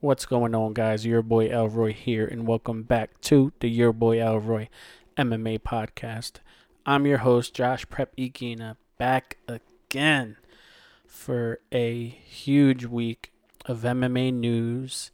What's 0.00 0.26
going 0.26 0.54
on, 0.54 0.74
guys? 0.74 1.06
Your 1.06 1.22
boy 1.22 1.46
Elroy 1.46 1.94
here, 1.94 2.26
and 2.26 2.46
welcome 2.46 2.82
back 2.82 3.18
to 3.22 3.54
the 3.60 3.70
Your 3.70 3.94
Boy 3.94 4.20
Elroy 4.20 4.68
MMA 5.16 5.60
podcast. 5.60 6.32
I'm 6.84 7.06
your 7.06 7.18
host, 7.18 7.54
Josh 7.54 7.88
Prep 7.88 8.14
Iguina, 8.14 8.76
back 8.98 9.38
again 9.48 10.36
for 11.06 11.60
a 11.72 12.08
huge 12.08 12.84
week 12.84 13.32
of 13.64 13.80
MMA 13.80 14.34
news, 14.34 15.12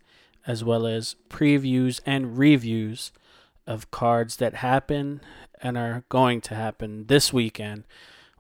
as 0.49 0.65
well 0.65 0.85
as 0.85 1.15
previews 1.31 2.01
and 2.05 2.37
reviews 2.37 3.13
of 3.69 3.93
cards 3.93 4.39
that 4.39 4.55
happen 4.55 5.21
and 5.63 5.79
are 5.79 6.03
going 6.09 6.41
to 6.41 6.57
happen 6.57 7.07
this 7.07 7.33
weekend. 7.33 7.85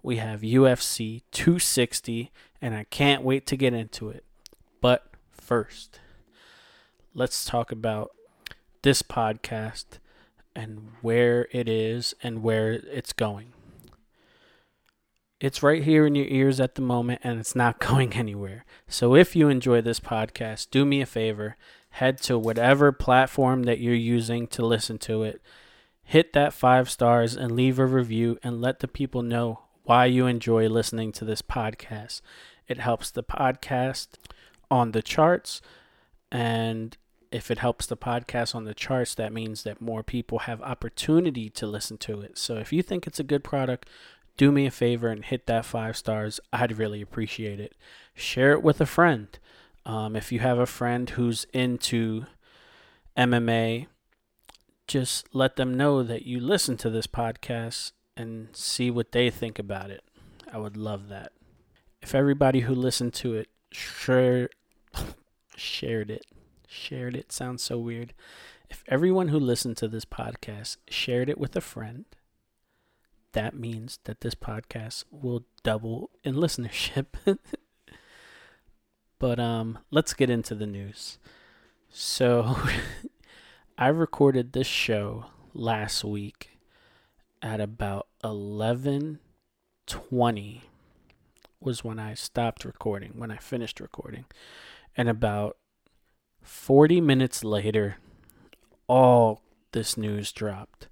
We 0.02 0.16
have 0.16 0.40
UFC 0.40 1.22
260, 1.30 2.32
and 2.60 2.74
I 2.74 2.82
can't 2.90 3.22
wait 3.22 3.46
to 3.46 3.56
get 3.56 3.74
into 3.74 4.08
it. 4.08 4.24
But 4.80 5.06
first, 5.30 6.00
let's 7.14 7.44
talk 7.44 7.70
about 7.70 8.10
this 8.82 9.02
podcast 9.02 9.98
and 10.56 10.92
where 11.02 11.46
it 11.52 11.68
is 11.68 12.14
and 12.22 12.42
where 12.42 12.72
it's 12.72 13.12
going. 13.12 13.52
It's 15.40 15.62
right 15.62 15.82
here 15.82 16.06
in 16.06 16.14
your 16.14 16.26
ears 16.26 16.60
at 16.60 16.74
the 16.74 16.82
moment 16.82 17.20
and 17.22 17.38
it's 17.38 17.54
not 17.54 17.80
going 17.86 18.14
anywhere. 18.14 18.64
So 18.88 19.14
if 19.14 19.36
you 19.36 19.48
enjoy 19.48 19.80
this 19.82 20.00
podcast, 20.00 20.70
do 20.70 20.84
me 20.84 21.00
a 21.00 21.06
favor, 21.06 21.56
head 21.90 22.18
to 22.22 22.38
whatever 22.38 22.92
platform 22.92 23.64
that 23.64 23.80
you're 23.80 23.94
using 23.94 24.46
to 24.48 24.64
listen 24.64 24.98
to 24.98 25.22
it. 25.22 25.42
Hit 26.04 26.32
that 26.32 26.52
5 26.52 26.90
stars 26.90 27.36
and 27.36 27.52
leave 27.52 27.78
a 27.78 27.86
review 27.86 28.38
and 28.42 28.60
let 28.60 28.80
the 28.80 28.88
people 28.88 29.22
know 29.22 29.60
why 29.84 30.06
you 30.06 30.26
enjoy 30.26 30.68
listening 30.68 31.12
to 31.12 31.24
this 31.24 31.42
podcast. 31.42 32.20
It 32.68 32.78
helps 32.78 33.10
the 33.10 33.22
podcast 33.22 34.08
on 34.70 34.92
the 34.92 35.02
charts 35.02 35.60
and 36.30 36.96
if 37.32 37.50
it 37.50 37.58
helps 37.58 37.86
the 37.86 37.96
podcast 37.96 38.54
on 38.54 38.64
the 38.64 38.74
charts, 38.74 39.14
that 39.14 39.32
means 39.32 39.62
that 39.62 39.80
more 39.80 40.02
people 40.02 40.40
have 40.40 40.60
opportunity 40.62 41.48
to 41.50 41.66
listen 41.66 41.96
to 41.98 42.20
it. 42.20 42.36
So 42.38 42.56
if 42.56 42.72
you 42.72 42.82
think 42.82 43.06
it's 43.06 43.20
a 43.20 43.24
good 43.24 43.42
product, 43.42 43.88
do 44.36 44.52
me 44.52 44.66
a 44.66 44.70
favor 44.70 45.08
and 45.08 45.24
hit 45.24 45.46
that 45.46 45.64
five 45.64 45.96
stars. 45.96 46.40
I'd 46.52 46.78
really 46.78 47.00
appreciate 47.00 47.60
it. 47.60 47.74
Share 48.14 48.52
it 48.52 48.62
with 48.62 48.80
a 48.80 48.86
friend. 48.86 49.28
Um, 49.84 50.14
if 50.14 50.30
you 50.30 50.40
have 50.40 50.58
a 50.58 50.66
friend 50.66 51.08
who's 51.10 51.46
into 51.52 52.26
MMA, 53.16 53.86
just 54.86 55.34
let 55.34 55.56
them 55.56 55.76
know 55.76 56.02
that 56.02 56.24
you 56.26 56.38
listen 56.38 56.76
to 56.78 56.90
this 56.90 57.06
podcast 57.06 57.92
and 58.16 58.48
see 58.52 58.90
what 58.90 59.12
they 59.12 59.30
think 59.30 59.58
about 59.58 59.90
it. 59.90 60.04
I 60.52 60.58
would 60.58 60.76
love 60.76 61.08
that. 61.08 61.32
If 62.00 62.14
everybody 62.14 62.60
who 62.60 62.74
listened 62.74 63.14
to 63.14 63.34
it 63.34 63.48
sure 63.70 64.50
shared 65.56 66.10
it 66.10 66.26
shared 66.72 67.14
it 67.14 67.30
sounds 67.30 67.62
so 67.62 67.78
weird. 67.78 68.14
If 68.70 68.82
everyone 68.88 69.28
who 69.28 69.38
listened 69.38 69.76
to 69.78 69.88
this 69.88 70.04
podcast 70.04 70.78
shared 70.88 71.28
it 71.28 71.38
with 71.38 71.54
a 71.56 71.60
friend, 71.60 72.04
that 73.32 73.54
means 73.54 73.98
that 74.04 74.20
this 74.20 74.34
podcast 74.34 75.04
will 75.10 75.44
double 75.62 76.10
in 76.24 76.34
listenership. 76.34 77.06
but 79.18 79.38
um 79.38 79.78
let's 79.90 80.14
get 80.14 80.30
into 80.30 80.54
the 80.54 80.66
news. 80.66 81.18
So 81.90 82.56
I 83.78 83.88
recorded 83.88 84.52
this 84.52 84.66
show 84.66 85.26
last 85.54 86.04
week 86.04 86.58
at 87.42 87.60
about 87.60 88.06
11:20 88.24 90.62
was 91.60 91.84
when 91.84 91.98
I 91.98 92.14
stopped 92.14 92.64
recording, 92.64 93.12
when 93.16 93.30
I 93.30 93.36
finished 93.36 93.80
recording. 93.80 94.24
And 94.96 95.08
about 95.08 95.56
40 96.42 97.00
minutes 97.00 97.44
later, 97.44 97.96
all 98.86 99.42
this 99.72 99.96
news 99.96 100.32
dropped. 100.32 100.88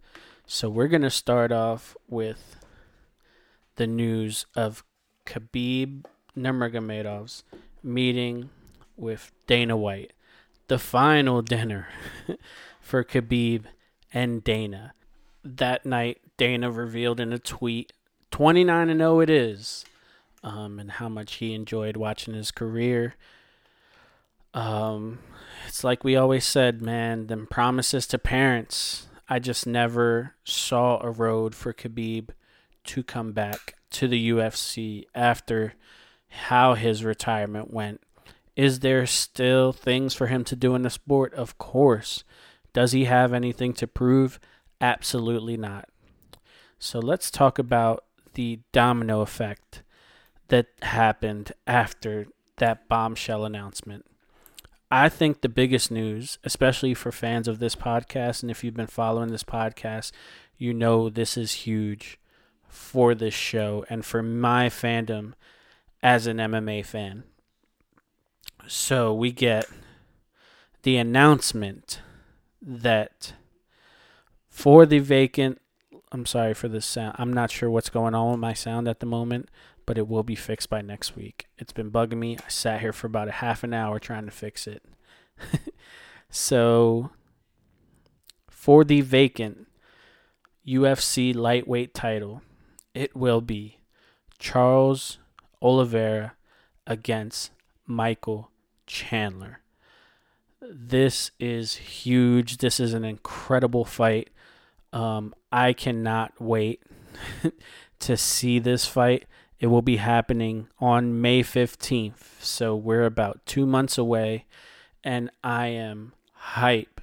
So 0.46 0.68
we're 0.68 0.88
going 0.88 1.02
to 1.02 1.10
start 1.10 1.52
off 1.52 1.96
with 2.08 2.56
the 3.76 3.86
news 3.86 4.46
of 4.56 4.84
Khabib 5.26 6.04
Nurmagomedov's 6.36 7.44
meeting 7.82 8.50
with 8.96 9.32
Dana 9.46 9.76
White. 9.76 10.12
The 10.68 10.78
final 10.78 11.42
dinner 11.42 11.88
for 12.80 13.04
Khabib 13.04 13.64
and 14.12 14.42
Dana. 14.42 14.94
That 15.44 15.86
night, 15.86 16.18
Dana 16.36 16.70
revealed 16.70 17.20
in 17.20 17.32
a 17.32 17.38
tweet 17.38 17.92
29 18.30 18.88
and 18.88 19.00
0 19.00 19.20
it 19.20 19.30
is, 19.30 19.84
um, 20.42 20.78
and 20.78 20.92
how 20.92 21.08
much 21.08 21.34
he 21.34 21.54
enjoyed 21.54 21.96
watching 21.96 22.34
his 22.34 22.50
career. 22.50 23.14
Um, 24.54 25.20
it's 25.66 25.84
like 25.84 26.02
we 26.04 26.16
always 26.16 26.44
said, 26.44 26.82
man, 26.82 27.26
them 27.28 27.46
promises 27.46 28.06
to 28.08 28.18
parents. 28.18 29.06
I 29.28 29.38
just 29.38 29.66
never 29.66 30.34
saw 30.44 31.00
a 31.00 31.10
road 31.10 31.54
for 31.54 31.72
Khabib 31.72 32.30
to 32.84 33.02
come 33.02 33.32
back 33.32 33.74
to 33.90 34.08
the 34.08 34.30
UFC 34.30 35.04
after 35.14 35.74
how 36.28 36.74
his 36.74 37.04
retirement 37.04 37.72
went. 37.72 38.00
Is 38.56 38.80
there 38.80 39.06
still 39.06 39.72
things 39.72 40.14
for 40.14 40.26
him 40.26 40.44
to 40.44 40.56
do 40.56 40.74
in 40.74 40.82
the 40.82 40.90
sport? 40.90 41.32
Of 41.34 41.58
course. 41.58 42.24
Does 42.72 42.92
he 42.92 43.04
have 43.04 43.32
anything 43.32 43.72
to 43.74 43.86
prove? 43.86 44.38
Absolutely 44.80 45.56
not. 45.56 45.88
So 46.78 46.98
let's 46.98 47.30
talk 47.30 47.58
about 47.58 48.04
the 48.34 48.60
domino 48.72 49.20
effect 49.20 49.82
that 50.48 50.66
happened 50.82 51.52
after 51.66 52.26
that 52.56 52.88
bombshell 52.88 53.44
announcement. 53.44 54.06
I 54.90 55.08
think 55.08 55.40
the 55.40 55.48
biggest 55.48 55.90
news, 55.90 56.38
especially 56.42 56.94
for 56.94 57.12
fans 57.12 57.46
of 57.46 57.60
this 57.60 57.76
podcast, 57.76 58.42
and 58.42 58.50
if 58.50 58.64
you've 58.64 58.74
been 58.74 58.88
following 58.88 59.30
this 59.30 59.44
podcast, 59.44 60.10
you 60.58 60.74
know 60.74 61.08
this 61.08 61.36
is 61.36 61.52
huge 61.52 62.18
for 62.68 63.14
this 63.14 63.34
show 63.34 63.84
and 63.88 64.04
for 64.04 64.22
my 64.22 64.68
fandom 64.68 65.34
as 66.02 66.26
an 66.26 66.38
MMA 66.38 66.84
fan. 66.84 67.24
So 68.66 69.14
we 69.14 69.32
get 69.32 69.66
the 70.82 70.96
announcement 70.96 72.00
that 72.60 73.34
for 74.48 74.86
the 74.86 74.98
vacant, 74.98 75.60
I'm 76.12 76.26
sorry 76.26 76.54
for 76.54 76.68
the 76.68 76.80
sound. 76.80 77.16
I'm 77.18 77.32
not 77.32 77.50
sure 77.50 77.70
what's 77.70 77.90
going 77.90 78.14
on 78.14 78.32
with 78.32 78.40
my 78.40 78.54
sound 78.54 78.88
at 78.88 79.00
the 79.00 79.06
moment, 79.06 79.48
but 79.90 79.98
it 79.98 80.06
will 80.06 80.22
be 80.22 80.36
fixed 80.36 80.70
by 80.70 80.80
next 80.80 81.16
week. 81.16 81.48
It's 81.58 81.72
been 81.72 81.90
bugging 81.90 82.18
me. 82.18 82.36
I 82.36 82.48
sat 82.48 82.80
here 82.80 82.92
for 82.92 83.08
about 83.08 83.26
a 83.26 83.32
half 83.32 83.64
an 83.64 83.74
hour 83.74 83.98
trying 83.98 84.24
to 84.24 84.30
fix 84.30 84.68
it. 84.68 84.84
so, 86.30 87.10
for 88.48 88.84
the 88.84 89.00
vacant 89.00 89.66
UFC 90.64 91.34
lightweight 91.34 91.92
title, 91.92 92.40
it 92.94 93.16
will 93.16 93.40
be 93.40 93.78
Charles 94.38 95.18
Oliveira 95.60 96.34
against 96.86 97.50
Michael 97.84 98.52
Chandler. 98.86 99.58
This 100.62 101.32
is 101.40 101.74
huge. 101.74 102.58
This 102.58 102.78
is 102.78 102.94
an 102.94 103.04
incredible 103.04 103.84
fight. 103.84 104.30
Um, 104.92 105.34
I 105.50 105.72
cannot 105.72 106.40
wait 106.40 106.80
to 107.98 108.16
see 108.16 108.60
this 108.60 108.86
fight. 108.86 109.24
It 109.60 109.66
will 109.66 109.82
be 109.82 109.98
happening 109.98 110.68
on 110.80 111.20
May 111.20 111.42
15th. 111.42 112.42
So 112.42 112.74
we're 112.74 113.04
about 113.04 113.44
two 113.44 113.66
months 113.66 113.98
away, 113.98 114.46
and 115.04 115.30
I 115.44 115.66
am 115.66 116.14
hype. 116.32 117.02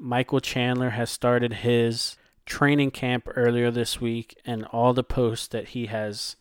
Michael 0.00 0.40
Chandler 0.40 0.90
has 0.90 1.10
started 1.10 1.52
his 1.54 2.16
training 2.44 2.90
camp 2.90 3.28
earlier 3.36 3.70
this 3.70 4.00
week, 4.00 4.36
and 4.44 4.64
all 4.66 4.92
the 4.92 5.04
posts 5.04 5.46
that 5.48 5.68
he 5.68 5.86
has 5.86 6.34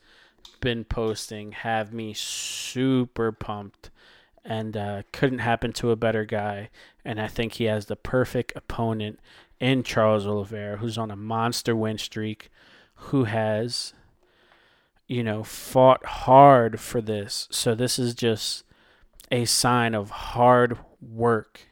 been 0.61 0.83
posting 0.83 1.51
have 1.51 1.93
me 1.93 2.13
super 2.15 3.31
pumped. 3.31 3.91
And 4.43 4.75
uh, 4.75 5.03
couldn't 5.11 5.39
happen 5.39 5.71
to 5.73 5.91
a 5.91 5.95
better 5.95 6.25
guy. 6.25 6.71
And 7.05 7.21
I 7.21 7.27
think 7.27 7.53
he 7.53 7.65
has 7.65 7.85
the 7.85 7.95
perfect 7.95 8.51
opponent 8.55 9.19
in 9.59 9.83
Charles 9.83 10.25
Oliveira, 10.25 10.77
who's 10.77 10.97
on 10.97 11.11
a 11.11 11.15
monster 11.15 11.75
win 11.75 11.99
streak, 11.99 12.49
who 12.95 13.25
has 13.25 13.93
you 15.11 15.25
know, 15.25 15.43
fought 15.43 16.05
hard 16.05 16.79
for 16.79 17.01
this. 17.01 17.49
So 17.51 17.75
this 17.75 17.99
is 17.99 18.15
just 18.15 18.63
a 19.29 19.43
sign 19.43 19.93
of 19.93 20.09
hard 20.09 20.77
work, 21.01 21.67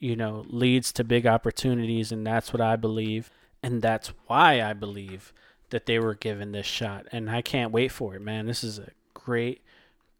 you 0.00 0.16
know, 0.16 0.44
leads 0.48 0.92
to 0.94 1.04
big 1.04 1.24
opportunities. 1.24 2.10
And 2.10 2.26
that's 2.26 2.52
what 2.52 2.60
I 2.60 2.74
believe. 2.74 3.30
And 3.62 3.82
that's 3.82 4.08
why 4.26 4.60
I 4.60 4.72
believe 4.72 5.32
that 5.70 5.86
they 5.86 6.00
were 6.00 6.16
given 6.16 6.50
this 6.50 6.66
shot. 6.66 7.06
And 7.12 7.30
I 7.30 7.40
can't 7.40 7.70
wait 7.70 7.92
for 7.92 8.16
it, 8.16 8.20
man. 8.20 8.46
This 8.46 8.64
is 8.64 8.80
a 8.80 8.90
great, 9.14 9.62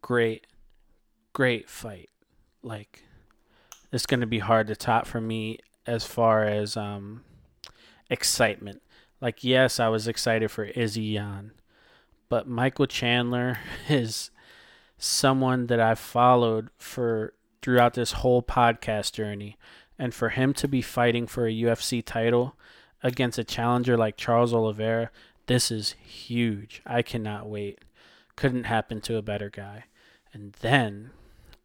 great, 0.01 0.47
great 1.33 1.69
fight. 1.69 2.11
Like, 2.63 3.03
it's 3.91 4.07
going 4.07 4.21
to 4.21 4.27
be 4.29 4.39
hard 4.39 4.69
to 4.69 4.77
top 4.77 5.09
for 5.09 5.21
me 5.21 5.59
as 5.85 6.05
far 6.05 6.45
as 6.45 6.77
um, 6.77 7.25
excitement. 8.09 8.83
Like, 9.21 9.43
yes, 9.43 9.81
I 9.81 9.89
was 9.89 10.07
excited 10.07 10.53
for 10.53 10.63
Izzy 10.63 11.15
Jan 11.15 11.51
but 12.33 12.49
Michael 12.49 12.87
Chandler 12.87 13.59
is 13.91 14.31
someone 14.97 15.67
that 15.67 15.79
I've 15.79 15.99
followed 15.99 16.71
for 16.79 17.35
throughout 17.61 17.93
this 17.93 18.13
whole 18.13 18.43
podcast 18.43 19.13
journey. 19.13 19.59
And 19.99 20.15
for 20.15 20.31
him 20.31 20.55
to 20.55 20.67
be 20.67 20.81
fighting 20.81 21.27
for 21.27 21.47
a 21.47 21.53
UFC 21.53 22.03
title 22.03 22.57
against 23.03 23.39
a 23.39 23.45
challenger 23.45 23.99
like 23.99 24.17
Charles 24.17 24.55
Oliveira, 24.55 25.11
this 25.45 25.71
is 25.71 25.95
huge. 26.03 26.81
I 26.87 27.03
cannot 27.03 27.51
wait. 27.51 27.81
Couldn't 28.35 28.65
happen 28.65 29.03
to 29.03 29.19
a 29.19 29.23
better 29.23 29.51
guy. 29.51 29.85
And 30.33 30.55
then 30.63 31.11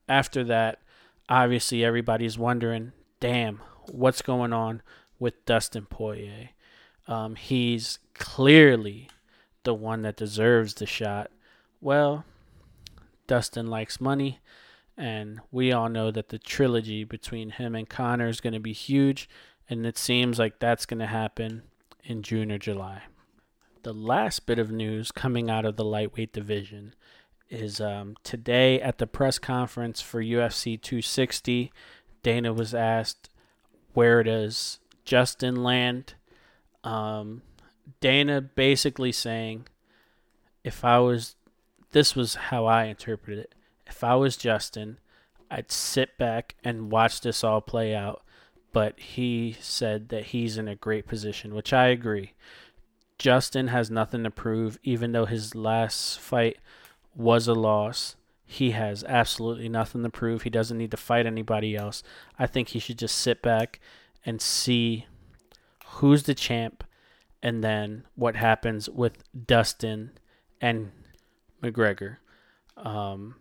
after 0.10 0.44
that, 0.44 0.82
obviously 1.30 1.86
everybody's 1.86 2.38
wondering, 2.38 2.92
damn, 3.22 3.62
what's 3.90 4.22
going 4.22 4.52
on 4.52 4.82
with 5.18 5.46
Dustin 5.46 5.86
Poirier? 5.86 6.50
Um, 7.08 7.36
he's 7.36 8.00
clearly 8.16 9.08
the 9.68 9.74
one 9.74 10.02
that 10.04 10.16
deserves 10.16 10.76
the 10.76 10.86
shot. 10.86 11.30
Well, 11.82 12.24
Dustin 13.28 13.68
likes 13.68 14.00
money, 14.00 14.40
and 14.96 15.42
we 15.52 15.74
all 15.74 15.90
know 15.90 16.10
that 16.10 16.30
the 16.30 16.40
trilogy 16.40 17.04
between 17.04 17.50
him 17.50 17.76
and 17.76 17.90
Conor 17.90 18.30
is 18.30 18.40
going 18.40 18.54
to 18.54 18.62
be 18.62 18.72
huge, 18.72 19.28
and 19.70 19.86
it 19.86 19.98
seems 19.98 20.40
like 20.40 20.60
that's 20.60 20.86
going 20.86 21.02
to 21.02 21.06
happen 21.06 21.64
in 22.06 22.24
June 22.24 22.50
or 22.50 22.58
July. 22.58 23.02
The 23.84 23.94
last 23.94 24.46
bit 24.46 24.58
of 24.58 24.72
news 24.72 25.12
coming 25.12 25.50
out 25.50 25.66
of 25.66 25.76
the 25.76 25.84
lightweight 25.84 26.32
division 26.32 26.96
is 27.50 27.82
um, 27.82 28.16
today 28.24 28.80
at 28.80 29.00
the 29.00 29.08
press 29.08 29.38
conference 29.38 30.00
for 30.00 30.24
UFC 30.24 30.82
260, 30.82 31.74
Dana 32.24 32.54
was 32.54 32.74
asked 32.74 33.30
where 33.94 34.24
does 34.24 34.80
Justin 35.04 35.62
land. 35.62 36.14
Um, 36.86 37.42
Dana 38.00 38.42
basically 38.42 39.12
saying, 39.12 39.68
if 40.64 40.84
I 40.84 41.00
was, 41.00 41.36
this 41.92 42.16
was 42.16 42.36
how 42.36 42.66
I 42.66 42.86
interpreted 42.86 43.40
it. 43.40 43.56
If 43.86 44.04
I 44.04 44.16
was 44.16 44.38
Justin, 44.38 45.00
I'd 45.50 45.72
sit 45.72 46.18
back 46.18 46.56
and 46.64 46.92
watch 46.92 47.22
this 47.22 47.44
all 47.44 47.62
play 47.62 47.96
out. 47.96 48.24
But 48.74 49.00
he 49.00 49.56
said 49.60 50.10
that 50.10 50.26
he's 50.26 50.58
in 50.58 50.68
a 50.68 50.76
great 50.76 51.08
position, 51.08 51.56
which 51.56 51.74
I 51.74 51.88
agree. 51.88 52.34
Justin 53.18 53.70
has 53.70 53.90
nothing 53.90 54.24
to 54.24 54.30
prove, 54.30 54.78
even 54.84 55.12
though 55.12 55.26
his 55.26 55.56
last 55.56 56.20
fight 56.20 56.58
was 57.16 57.48
a 57.48 57.54
loss. 57.54 58.16
He 58.46 58.72
has 58.72 59.04
absolutely 59.06 59.70
nothing 59.70 60.04
to 60.04 60.10
prove. 60.10 60.44
He 60.44 60.50
doesn't 60.50 60.78
need 60.78 60.92
to 60.92 60.98
fight 60.98 61.26
anybody 61.26 61.76
else. 61.76 62.04
I 62.38 62.46
think 62.46 62.70
he 62.70 62.80
should 62.80 63.00
just 63.00 63.18
sit 63.18 63.42
back 63.42 63.80
and 64.26 64.42
see 64.42 65.08
who's 65.86 66.24
the 66.24 66.36
champ 66.36 66.84
and 67.42 67.64
then 67.64 68.04
what 68.16 68.36
happens 68.36 68.90
with 68.90 69.24
Dustin 69.46 70.12
and 70.60 70.92
McGregor. 71.62 72.18
Um, 72.76 73.36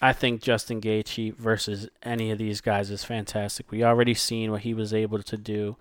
I 0.00 0.12
think 0.12 0.42
Justin 0.42 0.80
Gaethje 0.80 1.34
versus 1.34 1.88
any 2.02 2.30
of 2.30 2.38
these 2.38 2.60
guys 2.60 2.90
is 2.90 3.04
fantastic. 3.04 3.70
We 3.70 3.82
already 3.82 4.14
seen 4.14 4.50
what 4.50 4.62
he 4.62 4.74
was 4.74 4.94
able 4.94 5.22
to 5.22 5.36
do 5.36 5.76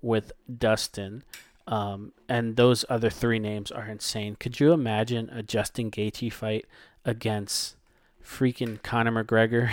with 0.00 0.32
Dustin. 0.52 1.22
Um, 1.66 2.12
and 2.28 2.56
those 2.56 2.84
other 2.88 3.10
three 3.10 3.38
names 3.38 3.70
are 3.70 3.86
insane. 3.86 4.36
Could 4.36 4.58
you 4.58 4.72
imagine 4.72 5.28
a 5.30 5.42
Justin 5.42 5.90
Gaethje 5.90 6.32
fight 6.32 6.64
against 7.04 7.76
freaking 8.24 8.82
Conor 8.82 9.22
McGregor? 9.22 9.72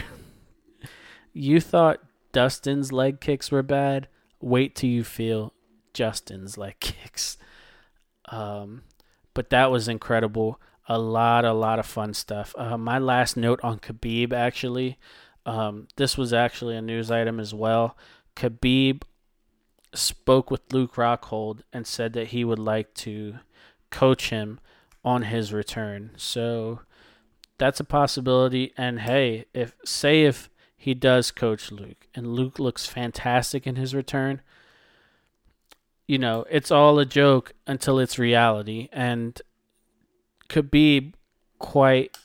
you 1.33 1.61
thought 1.61 2.01
Dustin's 2.33 2.91
leg 2.91 3.21
kicks 3.21 3.49
were 3.49 3.63
bad? 3.63 4.09
Wait 4.41 4.75
till 4.75 4.89
you 4.89 5.05
feel 5.05 5.53
Justin's 5.95 6.57
leg 6.57 6.75
kicks. 6.79 7.37
Um, 8.29 8.83
but 9.33 9.49
that 9.49 9.71
was 9.71 9.87
incredible. 9.87 10.61
A 10.87 10.99
lot, 10.99 11.45
a 11.45 11.53
lot 11.53 11.79
of 11.79 11.87
fun 11.87 12.13
stuff. 12.13 12.53
Uh, 12.57 12.77
my 12.77 12.99
last 12.99 13.35
note 13.35 13.59
on 13.63 13.79
Khabib, 13.79 14.31
actually, 14.33 14.99
um, 15.45 15.87
this 15.95 16.17
was 16.17 16.31
actually 16.31 16.75
a 16.75 16.81
news 16.81 17.09
item 17.09 17.39
as 17.39 17.53
well. 17.53 17.97
Khabib 18.35 19.01
spoke 19.93 20.51
with 20.51 20.73
Luke 20.73 20.95
Rockhold 20.95 21.61
and 21.73 21.87
said 21.87 22.13
that 22.13 22.27
he 22.27 22.43
would 22.43 22.59
like 22.59 22.93
to 22.95 23.39
coach 23.89 24.29
him 24.29 24.59
on 25.03 25.23
his 25.23 25.53
return. 25.53 26.11
So 26.17 26.81
that's 27.57 27.79
a 27.79 27.85
possibility. 27.85 28.73
And 28.77 29.01
hey, 29.01 29.45
if 29.53 29.73
say 29.85 30.23
if 30.23 30.49
he 30.75 30.93
does 30.93 31.31
coach 31.31 31.71
Luke 31.71 32.07
and 32.13 32.33
Luke 32.33 32.59
looks 32.59 32.85
fantastic 32.85 33.65
in 33.65 33.75
his 33.75 33.95
return, 33.95 34.41
you 36.07 36.17
know, 36.17 36.45
it's 36.49 36.71
all 36.71 36.99
a 36.99 37.05
joke 37.05 37.53
until 37.65 37.99
it's 37.99 38.19
reality. 38.19 38.89
And 38.91 39.41
Khabib 40.49 41.13
quite 41.59 42.17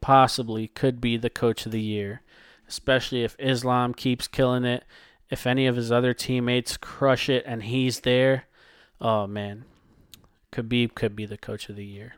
possibly 0.00 0.68
could 0.68 1.00
be 1.00 1.16
the 1.16 1.30
coach 1.30 1.66
of 1.66 1.72
the 1.72 1.80
year, 1.80 2.22
especially 2.68 3.24
if 3.24 3.36
Islam 3.38 3.94
keeps 3.94 4.28
killing 4.28 4.64
it 4.64 4.84
if 5.30 5.46
any 5.46 5.66
of 5.66 5.76
his 5.76 5.92
other 5.92 6.14
teammates 6.14 6.76
crush 6.76 7.28
it 7.28 7.44
and 7.46 7.64
he's 7.64 8.00
there, 8.00 8.44
oh 9.00 9.26
man, 9.26 9.64
Khabib 10.52 10.94
could 10.94 11.14
be 11.14 11.26
the 11.26 11.36
coach 11.36 11.68
of 11.68 11.76
the 11.76 11.84
year. 11.84 12.14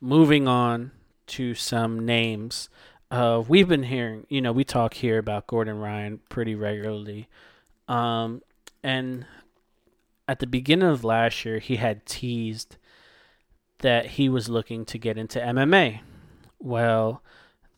Moving 0.00 0.46
on 0.46 0.92
to 1.28 1.54
some 1.54 2.04
names. 2.04 2.68
Uh, 3.10 3.42
we've 3.46 3.68
been 3.68 3.84
hearing, 3.84 4.26
you 4.28 4.40
know, 4.40 4.52
we 4.52 4.64
talk 4.64 4.94
here 4.94 5.18
about 5.18 5.46
Gordon 5.46 5.78
Ryan 5.78 6.20
pretty 6.28 6.54
regularly. 6.54 7.28
Um, 7.88 8.42
and 8.82 9.26
at 10.30 10.38
the 10.38 10.46
beginning 10.46 10.88
of 10.88 11.02
last 11.02 11.44
year, 11.44 11.58
he 11.58 11.74
had 11.74 12.06
teased 12.06 12.76
that 13.80 14.06
he 14.06 14.28
was 14.28 14.48
looking 14.48 14.84
to 14.84 14.96
get 14.96 15.18
into 15.18 15.40
MMA. 15.40 16.02
Well, 16.60 17.20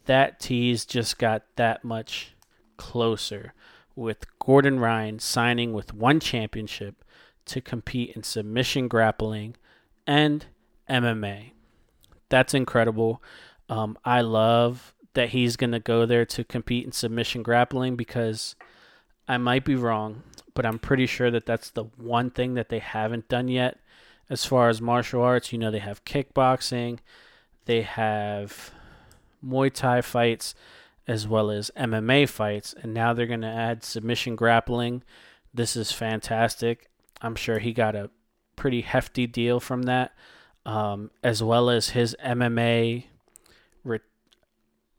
that 0.05 0.39
tease 0.39 0.85
just 0.85 1.19
got 1.19 1.45
that 1.57 1.83
much 1.83 2.35
closer 2.77 3.55
with 3.97 4.27
Gordon 4.39 4.79
Ryan 4.81 5.19
signing 5.19 5.73
with 5.73 5.95
one 5.95 6.21
championship 6.21 7.03
to 7.47 7.63
compete 7.63 8.15
in 8.15 8.23
submission 8.23 8.87
grappling 8.87 9.57
and 10.07 10.45
MMA. 10.91 11.53
That's 12.29 12.53
incredible. 12.53 13.23
Um, 13.71 13.97
I 14.05 14.21
love 14.21 14.93
that 15.15 15.31
he's 15.31 15.57
going 15.57 15.73
to 15.73 15.81
go 15.81 16.05
there 16.05 16.27
to 16.27 16.45
compete 16.45 16.85
in 16.85 16.93
submission 16.93 17.43
grappling 17.43 17.97
because 17.97 18.57
I 19.29 19.39
might 19.39 19.65
be 19.65 19.75
wrong, 19.75 20.23
but 20.55 20.67
I'm 20.67 20.79
pretty 20.79 21.07
sure 21.07 21.31
that 21.31 21.47
that's 21.47 21.71
the 21.71 21.85
one 21.97 22.31
thing 22.31 22.55
that 22.55 22.69
they 22.69 22.81
haven't 22.81 23.29
done 23.29 23.49
yet 23.49 23.79
as 24.29 24.45
far 24.45 24.69
as 24.69 24.81
martial 24.81 25.23
arts. 25.23 25.53
You 25.53 25.59
know, 25.59 25.71
they 25.71 25.79
have 25.79 26.05
kickboxing, 26.05 26.99
they 27.67 27.83
have 27.83 28.73
Muay 29.45 29.73
Thai 29.73 30.01
fights 30.01 30.55
as 31.07 31.27
well 31.27 31.51
as 31.51 31.71
MMA 31.77 32.29
fights, 32.29 32.75
and 32.81 32.95
now 32.95 33.13
they're 33.13 33.27
going 33.27 33.41
to 33.41 33.47
add 33.47 33.83
submission 33.85 34.37
grappling. 34.37 35.03
This 35.53 35.77
is 35.77 35.93
fantastic. 35.93 36.89
I'm 37.21 37.35
sure 37.35 37.59
he 37.59 37.73
got 37.73 37.95
a 37.95 38.11
pretty 38.57 38.83
hefty 38.83 39.27
deal 39.27 39.61
from 39.61 39.83
that, 39.83 40.13
um, 40.65 41.11
as 41.23 41.43
well 41.43 41.71
as 41.71 41.91
his 41.91 42.17
MMA, 42.25 43.05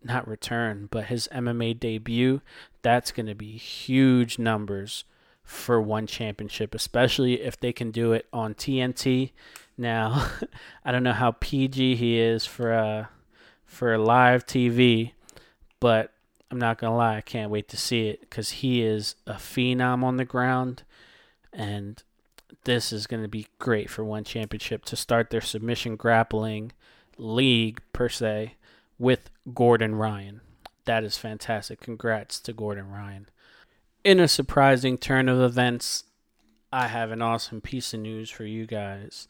not 0.06 0.28
return, 0.28 0.88
but 0.92 1.06
his 1.06 1.28
MMA 1.32 1.80
debut. 1.80 2.42
That's 2.82 3.12
going 3.12 3.28
to 3.28 3.36
be 3.36 3.58
huge 3.58 4.38
numbers 4.38 5.06
for 5.44 5.82
one 5.82 6.08
championship, 6.08 6.74
especially 6.74 7.42
if 7.42 7.60
they 7.60 7.74
can 7.74 7.92
do 7.92 8.14
it 8.14 8.28
on 8.32 8.54
TNT. 8.54 9.32
Now, 9.78 10.30
I 10.86 10.92
don't 10.92 11.04
know 11.04 11.14
how 11.14 11.32
PG 11.32 11.96
he 11.96 12.18
is 12.18 12.46
for 12.46 12.74
uh, 12.74 13.06
for 13.66 13.98
live 13.98 14.46
TV, 14.46 15.12
but 15.80 16.12
I'm 16.52 16.60
not 16.60 16.78
gonna 16.78 16.96
lie, 16.96 17.18
I 17.18 17.22
can't 17.22 17.52
wait 17.52 17.68
to 17.70 17.78
see 17.78 18.08
it 18.08 18.22
because 18.22 18.52
he 18.52 18.84
is 18.84 19.16
a 19.26 19.34
phenom 19.34 20.04
on 20.04 20.18
the 20.18 20.26
ground, 20.26 20.84
and 21.52 22.02
this 22.64 22.94
is 22.94 23.08
gonna 23.08 23.28
be 23.28 23.48
great 23.60 23.90
for 23.90 24.04
one 24.04 24.24
championship 24.24 24.86
to 24.86 24.96
start 24.96 25.30
their 25.30 25.42
submission 25.42 25.96
grappling 25.96 26.72
league 27.18 27.82
per 27.92 28.10
se 28.10 28.56
with 29.04 29.30
Gordon 29.54 29.96
Ryan. 29.96 30.40
That 30.86 31.04
is 31.04 31.18
fantastic. 31.18 31.82
Congrats 31.82 32.40
to 32.40 32.54
Gordon 32.54 32.90
Ryan. 32.90 33.28
In 34.06 34.18
a 34.18 34.30
surprising 34.30 34.98
turn 34.98 35.28
of 35.28 35.42
events, 35.42 36.06
I 36.72 36.88
have 36.88 37.12
an 37.12 37.22
awesome 37.22 37.60
piece 37.60 37.94
of 37.94 38.00
news 38.00 38.30
for 38.30 38.46
you 38.46 38.66
guys. 38.66 39.28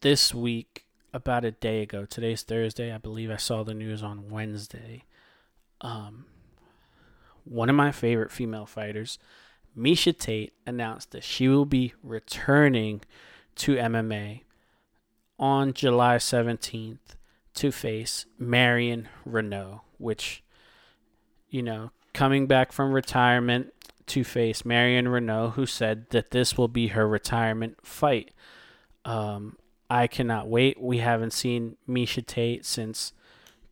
This 0.00 0.34
week, 0.34 0.86
about 1.12 1.44
a 1.44 1.52
day 1.52 1.82
ago. 1.82 2.06
Today's 2.06 2.42
Thursday. 2.42 2.92
I 2.92 2.98
believe 2.98 3.30
I 3.30 3.36
saw 3.36 3.62
the 3.62 3.74
news 3.74 4.02
on 4.02 4.30
Wednesday. 4.30 5.04
Um, 5.82 6.24
one 7.44 7.68
of 7.68 7.76
my 7.76 7.92
favorite 7.92 8.32
female 8.32 8.66
fighters, 8.66 9.18
Miesha 9.78 10.18
Tate, 10.18 10.54
announced 10.66 11.12
that 11.12 11.22
she 11.22 11.46
will 11.46 11.66
be 11.66 11.92
returning 12.02 13.02
to 13.56 13.76
MMA 13.76 14.40
on 15.38 15.74
July 15.74 16.16
17th 16.16 17.16
to 17.54 17.72
face 17.72 18.26
Marion 18.38 19.08
Reneau, 19.26 19.80
which, 19.98 20.42
you 21.48 21.62
know, 21.62 21.90
coming 22.12 22.46
back 22.46 22.72
from 22.72 22.92
retirement 22.92 23.72
to 24.06 24.24
face 24.24 24.64
Marion 24.64 25.06
Reneau, 25.06 25.52
who 25.52 25.66
said 25.66 26.10
that 26.10 26.30
this 26.30 26.58
will 26.58 26.68
be 26.68 26.88
her 26.88 27.06
retirement 27.08 27.78
fight. 27.82 28.32
Um, 29.04 29.56
I 29.88 30.06
cannot 30.06 30.48
wait. 30.48 30.80
We 30.80 30.98
haven't 30.98 31.32
seen 31.32 31.76
Miesha 31.88 32.24
Tate 32.26 32.64
since 32.64 33.12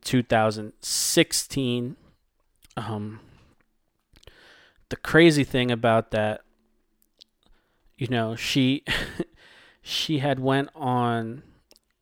2016. 0.05 1.97
Um, 2.77 3.21
the 4.89 4.97
crazy 4.97 5.45
thing 5.45 5.71
about 5.71 6.11
that, 6.11 6.43
you 7.97 8.09
know, 8.09 8.37
she 8.37 8.85
she 9.83 10.19
had 10.19 10.39
went 10.39 10.69
on, 10.75 11.43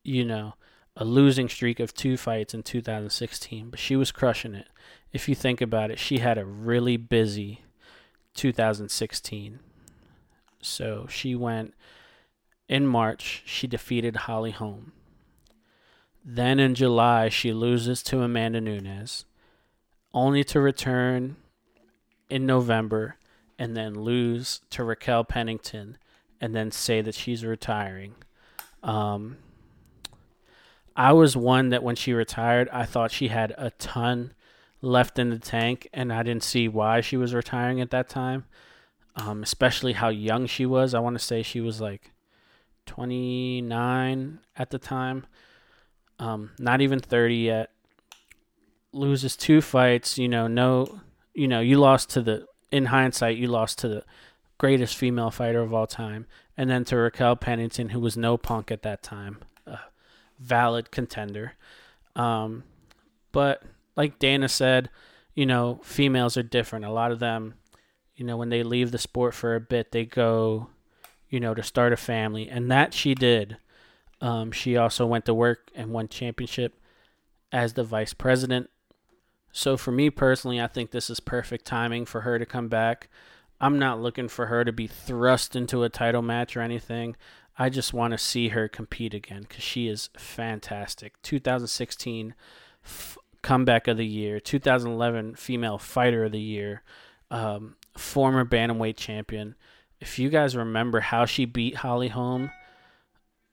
you 0.02 0.24
know, 0.24 0.54
a 1.00 1.04
losing 1.04 1.48
streak 1.48 1.80
of 1.80 1.94
two 1.94 2.18
fights 2.18 2.52
in 2.52 2.62
2016, 2.62 3.70
but 3.70 3.80
she 3.80 3.96
was 3.96 4.12
crushing 4.12 4.54
it. 4.54 4.68
If 5.14 5.30
you 5.30 5.34
think 5.34 5.62
about 5.62 5.90
it, 5.90 5.98
she 5.98 6.18
had 6.18 6.36
a 6.36 6.44
really 6.44 6.98
busy 6.98 7.62
2016. 8.34 9.60
So 10.60 11.06
she 11.08 11.34
went 11.34 11.72
in 12.68 12.86
March, 12.86 13.42
she 13.46 13.66
defeated 13.66 14.14
Holly 14.14 14.50
Holm. 14.50 14.92
Then 16.22 16.60
in 16.60 16.74
July, 16.74 17.30
she 17.30 17.54
loses 17.54 18.02
to 18.04 18.20
Amanda 18.20 18.60
Nunes, 18.60 19.24
only 20.12 20.44
to 20.44 20.60
return 20.60 21.36
in 22.28 22.44
November 22.44 23.16
and 23.58 23.74
then 23.74 23.94
lose 23.94 24.60
to 24.68 24.84
Raquel 24.84 25.24
Pennington 25.24 25.96
and 26.42 26.54
then 26.54 26.70
say 26.70 27.00
that 27.00 27.14
she's 27.14 27.42
retiring. 27.42 28.16
Um, 28.82 29.38
I 30.96 31.12
was 31.12 31.36
one 31.36 31.70
that 31.70 31.82
when 31.82 31.96
she 31.96 32.12
retired, 32.12 32.68
I 32.72 32.84
thought 32.84 33.10
she 33.10 33.28
had 33.28 33.54
a 33.56 33.70
ton 33.70 34.34
left 34.82 35.18
in 35.18 35.30
the 35.30 35.38
tank, 35.38 35.88
and 35.92 36.12
I 36.12 36.22
didn't 36.22 36.42
see 36.42 36.68
why 36.68 37.00
she 37.00 37.16
was 37.16 37.34
retiring 37.34 37.80
at 37.80 37.90
that 37.90 38.08
time, 38.08 38.44
um, 39.16 39.42
especially 39.42 39.92
how 39.92 40.08
young 40.08 40.46
she 40.46 40.66
was. 40.66 40.94
I 40.94 41.00
want 41.00 41.18
to 41.18 41.24
say 41.24 41.42
she 41.42 41.60
was 41.60 41.80
like 41.80 42.12
29 42.86 44.40
at 44.56 44.70
the 44.70 44.78
time, 44.78 45.26
um, 46.18 46.50
not 46.58 46.80
even 46.80 46.98
30 46.98 47.36
yet. 47.36 47.70
Loses 48.92 49.36
two 49.36 49.60
fights, 49.60 50.18
you 50.18 50.28
know, 50.28 50.48
no, 50.48 51.00
you 51.34 51.46
know, 51.46 51.60
you 51.60 51.78
lost 51.78 52.10
to 52.10 52.22
the, 52.22 52.46
in 52.72 52.86
hindsight, 52.86 53.36
you 53.36 53.46
lost 53.46 53.78
to 53.78 53.88
the 53.88 54.04
greatest 54.58 54.96
female 54.96 55.30
fighter 55.30 55.60
of 55.60 55.72
all 55.72 55.86
time, 55.86 56.26
and 56.56 56.68
then 56.68 56.84
to 56.86 56.96
Raquel 56.96 57.36
Pennington, 57.36 57.90
who 57.90 58.00
was 58.00 58.16
no 58.16 58.36
punk 58.36 58.70
at 58.70 58.82
that 58.82 59.02
time, 59.02 59.38
valid 60.40 60.90
contender. 60.90 61.52
Um, 62.16 62.64
but 63.32 63.62
like 63.96 64.18
Dana 64.18 64.48
said, 64.48 64.90
you 65.34 65.46
know, 65.46 65.80
females 65.84 66.36
are 66.36 66.42
different. 66.42 66.84
A 66.84 66.90
lot 66.90 67.12
of 67.12 67.18
them, 67.18 67.54
you 68.16 68.24
know, 68.24 68.36
when 68.36 68.48
they 68.48 68.62
leave 68.62 68.90
the 68.90 68.98
sport 68.98 69.34
for 69.34 69.54
a 69.54 69.60
bit, 69.60 69.92
they 69.92 70.04
go 70.04 70.68
you 71.30 71.38
know, 71.38 71.54
to 71.54 71.62
start 71.62 71.92
a 71.92 71.96
family, 71.96 72.48
and 72.50 72.70
that 72.70 72.92
she 72.92 73.14
did. 73.14 73.56
Um, 74.20 74.52
she 74.52 74.76
also 74.76 75.06
went 75.06 75.24
to 75.26 75.32
work 75.32 75.70
and 75.74 75.92
one 75.92 76.08
championship 76.08 76.78
as 77.52 77.72
the 77.72 77.84
vice 77.84 78.12
president. 78.12 78.68
So 79.52 79.76
for 79.76 79.92
me 79.92 80.10
personally, 80.10 80.60
I 80.60 80.66
think 80.66 80.90
this 80.90 81.08
is 81.08 81.20
perfect 81.20 81.64
timing 81.64 82.04
for 82.04 82.22
her 82.22 82.38
to 82.38 82.44
come 82.44 82.68
back. 82.68 83.08
I'm 83.60 83.78
not 83.78 84.00
looking 84.00 84.28
for 84.28 84.46
her 84.46 84.64
to 84.64 84.72
be 84.72 84.86
thrust 84.86 85.56
into 85.56 85.84
a 85.84 85.88
title 85.88 86.22
match 86.22 86.56
or 86.56 86.60
anything. 86.60 87.16
I 87.58 87.68
just 87.68 87.92
want 87.92 88.12
to 88.12 88.18
see 88.18 88.48
her 88.48 88.68
compete 88.68 89.14
again 89.14 89.42
because 89.42 89.62
she 89.62 89.86
is 89.88 90.08
fantastic. 90.16 91.20
2016 91.22 92.34
f- 92.84 93.18
comeback 93.42 93.86
of 93.86 93.96
the 93.96 94.06
year, 94.06 94.40
2011 94.40 95.34
female 95.34 95.78
fighter 95.78 96.24
of 96.24 96.32
the 96.32 96.40
year, 96.40 96.82
um, 97.30 97.76
former 97.96 98.44
bantamweight 98.44 98.96
champion 98.96 99.54
if 100.00 100.18
you 100.18 100.30
guys 100.30 100.56
remember 100.56 101.00
how 101.00 101.26
she 101.26 101.44
beat 101.44 101.76
Holly 101.76 102.08
Holm, 102.08 102.50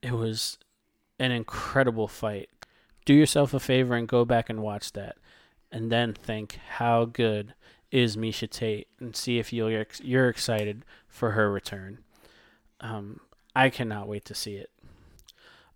it 0.02 0.14
was 0.14 0.58
an 1.20 1.32
incredible 1.32 2.08
fight. 2.08 2.50
Do 3.06 3.14
yourself 3.14 3.54
a 3.54 3.60
favor 3.60 3.96
and 3.96 4.08
go 4.08 4.26
back 4.26 4.50
and 4.50 4.62
watch 4.62 4.94
that, 4.94 5.18
and 5.72 5.92
then 5.92 6.14
think 6.14 6.60
how 6.70 7.06
good 7.06 7.54
is 7.92 8.18
Miesha 8.18 8.50
Tate, 8.50 8.88
and 9.00 9.16
see 9.16 9.40
if 9.40 9.52
you're 9.54 9.86
you're 10.02 10.30
excited 10.30 10.86
for 11.08 11.32
her 11.32 11.52
return. 11.52 12.00
Um, 12.80 13.20
I 13.58 13.72
cannot 13.72 14.08
wait 14.08 14.24
to 14.26 14.36
see 14.36 14.54
it. 14.54 14.70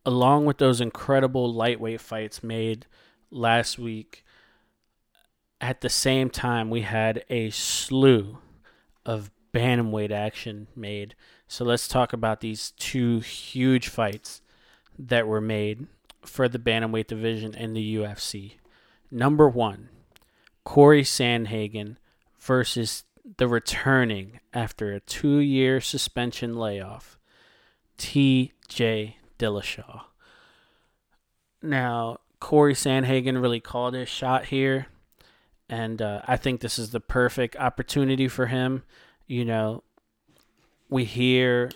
Along 0.05 0.45
with 0.45 0.59
those 0.59 0.79
incredible 0.79 1.51
lightweight 1.51 1.99
fights 1.99 2.43
made 2.43 2.85
last 3.31 3.79
week, 3.79 4.23
at 5.59 5.81
the 5.81 5.89
same 5.89 6.29
time 6.29 6.69
we 6.69 6.81
had 6.81 7.25
a 7.27 7.49
slew 7.49 8.37
of 9.03 9.31
bantamweight 9.51 10.11
action 10.11 10.67
made. 10.75 11.15
So 11.47 11.65
let's 11.65 11.87
talk 11.87 12.13
about 12.13 12.41
these 12.41 12.69
two 12.77 13.19
huge 13.21 13.87
fights 13.87 14.43
that 14.99 15.25
were 15.25 15.41
made 15.41 15.87
for 16.23 16.47
the 16.47 16.59
bantamweight 16.59 17.07
division 17.07 17.55
in 17.55 17.73
the 17.73 17.95
UFC. 17.95 18.57
Number 19.09 19.49
one, 19.49 19.89
Corey 20.63 21.01
Sandhagen 21.01 21.97
versus 22.39 23.05
the 23.37 23.47
returning 23.47 24.39
after 24.53 24.93
a 24.93 24.99
two 24.99 25.39
year 25.39 25.81
suspension 25.81 26.55
layoff, 26.55 27.17
TJ 28.01 29.13
Dillashaw. 29.37 30.01
Now, 31.61 32.17
Corey 32.39 32.73
Sandhagen 32.73 33.39
really 33.39 33.59
called 33.59 33.93
his 33.93 34.09
shot 34.09 34.45
here, 34.45 34.87
and 35.69 36.01
uh, 36.01 36.21
I 36.25 36.37
think 36.37 36.61
this 36.61 36.79
is 36.79 36.89
the 36.89 36.99
perfect 36.99 37.55
opportunity 37.55 38.27
for 38.27 38.47
him 38.47 38.83
you 39.31 39.45
know, 39.45 39.81
we 40.89 41.05
hear 41.05 41.71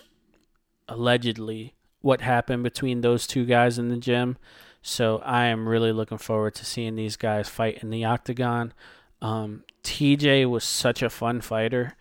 allegedly 0.88 1.72
what 2.02 2.20
happened 2.20 2.62
between 2.62 3.00
those 3.00 3.26
two 3.26 3.46
guys 3.46 3.78
in 3.78 3.88
the 3.88 3.96
gym. 3.96 4.36
So 4.82 5.22
I 5.24 5.46
am 5.46 5.66
really 5.66 5.90
looking 5.90 6.18
forward 6.18 6.54
to 6.56 6.66
seeing 6.66 6.96
these 6.96 7.16
guys 7.16 7.48
fight 7.48 7.82
in 7.82 7.88
the 7.88 8.04
octagon. 8.04 8.74
Um, 9.22 9.64
TJ 9.82 10.50
was 10.50 10.64
such 10.64 11.00
a 11.02 11.08
fun 11.08 11.40
fighter, 11.40 11.94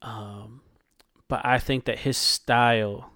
um, 0.00 0.60
but 1.26 1.44
I 1.44 1.58
think 1.58 1.86
that 1.86 1.98
his 1.98 2.16
style, 2.16 3.10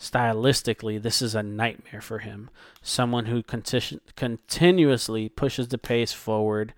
stylistically, 0.00 1.00
this 1.00 1.20
is 1.20 1.34
a 1.34 1.42
nightmare 1.42 2.00
for 2.00 2.18
him. 2.20 2.48
Someone 2.82 3.26
who 3.26 3.42
conti- 3.42 4.00
continuously 4.16 5.28
pushes 5.28 5.68
the 5.68 5.78
pace 5.78 6.12
forward 6.12 6.72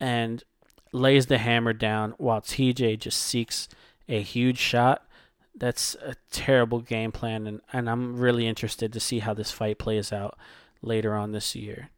and 0.00 0.42
lays 0.90 1.26
the 1.26 1.38
hammer 1.38 1.74
down 1.74 2.14
while 2.16 2.40
TJ 2.40 2.98
just 2.98 3.20
seeks 3.20 3.68
a 4.08 4.22
huge 4.22 4.58
shot. 4.58 5.06
That's 5.54 5.94
a 5.96 6.16
terrible 6.30 6.80
game 6.80 7.12
plan, 7.12 7.46
and, 7.46 7.60
and 7.72 7.88
I'm 7.88 8.16
really 8.16 8.46
interested 8.46 8.92
to 8.92 9.00
see 9.00 9.20
how 9.20 9.34
this 9.34 9.52
fight 9.52 9.78
plays 9.78 10.12
out 10.12 10.36
later 10.82 11.14
on 11.14 11.32
this 11.32 11.54
year. 11.54 11.90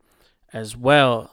As 0.53 0.77
well, 0.77 1.31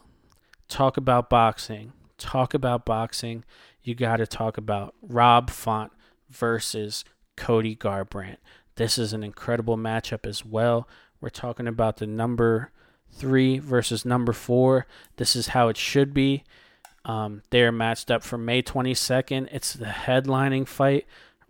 talk 0.69 0.95
about 0.95 1.29
boxing. 1.29 1.91
Talk 2.17 2.53
about 2.53 2.85
boxing. 2.85 3.43
You 3.81 3.95
got 3.95 4.17
to 4.17 4.27
talk 4.27 4.57
about 4.57 4.93
Rob 5.01 5.49
Font 5.49 5.91
versus 6.29 7.03
Cody 7.35 7.75
Garbrandt. 7.75 8.37
This 8.75 8.97
is 8.97 9.13
an 9.13 9.23
incredible 9.23 9.77
matchup 9.77 10.25
as 10.25 10.45
well. 10.45 10.87
We're 11.21 11.29
talking 11.29 11.67
about 11.67 11.97
the 11.97 12.07
number 12.07 12.71
three 13.11 13.59
versus 13.59 14.05
number 14.05 14.33
four. 14.33 14.87
This 15.17 15.35
is 15.35 15.49
how 15.49 15.69
it 15.69 15.77
should 15.77 16.13
be. 16.13 16.43
Um, 17.05 17.43
they're 17.49 17.71
matched 17.71 18.09
up 18.09 18.23
for 18.23 18.37
May 18.37 18.61
22nd. 18.61 19.49
It's 19.51 19.73
the 19.73 19.85
headlining 19.85 20.67
fight. 20.67 21.05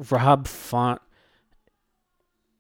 Rob 0.10 0.48
Font 0.48 1.02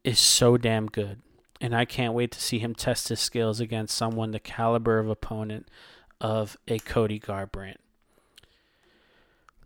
is 0.03 0.19
so 0.19 0.57
damn 0.57 0.87
good. 0.87 1.21
And 1.59 1.75
I 1.75 1.85
can't 1.85 2.13
wait 2.13 2.31
to 2.31 2.41
see 2.41 2.59
him 2.59 2.75
test 2.75 3.07
his 3.07 3.19
skills 3.19 3.59
against 3.59 3.95
someone 3.95 4.31
the 4.31 4.39
caliber 4.39 4.99
of 4.99 5.09
opponent 5.09 5.69
of 6.19 6.57
a 6.67 6.79
Cody 6.79 7.19
Garbrandt. 7.19 7.77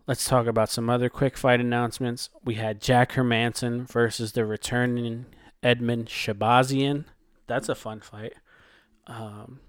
Let's 0.07 0.25
talk 0.25 0.47
about 0.47 0.69
some 0.69 0.89
other 0.89 1.09
quick 1.09 1.35
fight 1.35 1.59
announcements. 1.59 2.29
We 2.41 2.55
had 2.55 2.81
Jack 2.81 3.11
Hermansson 3.11 3.85
versus 3.89 4.31
the 4.31 4.45
returning 4.45 5.25
Edmen 5.61 6.05
Shahbazyan. 6.05 7.03
That's 7.45 7.67
a 7.67 7.75
fun 7.75 7.99
fight. 7.99 8.35
Um, 9.05 9.59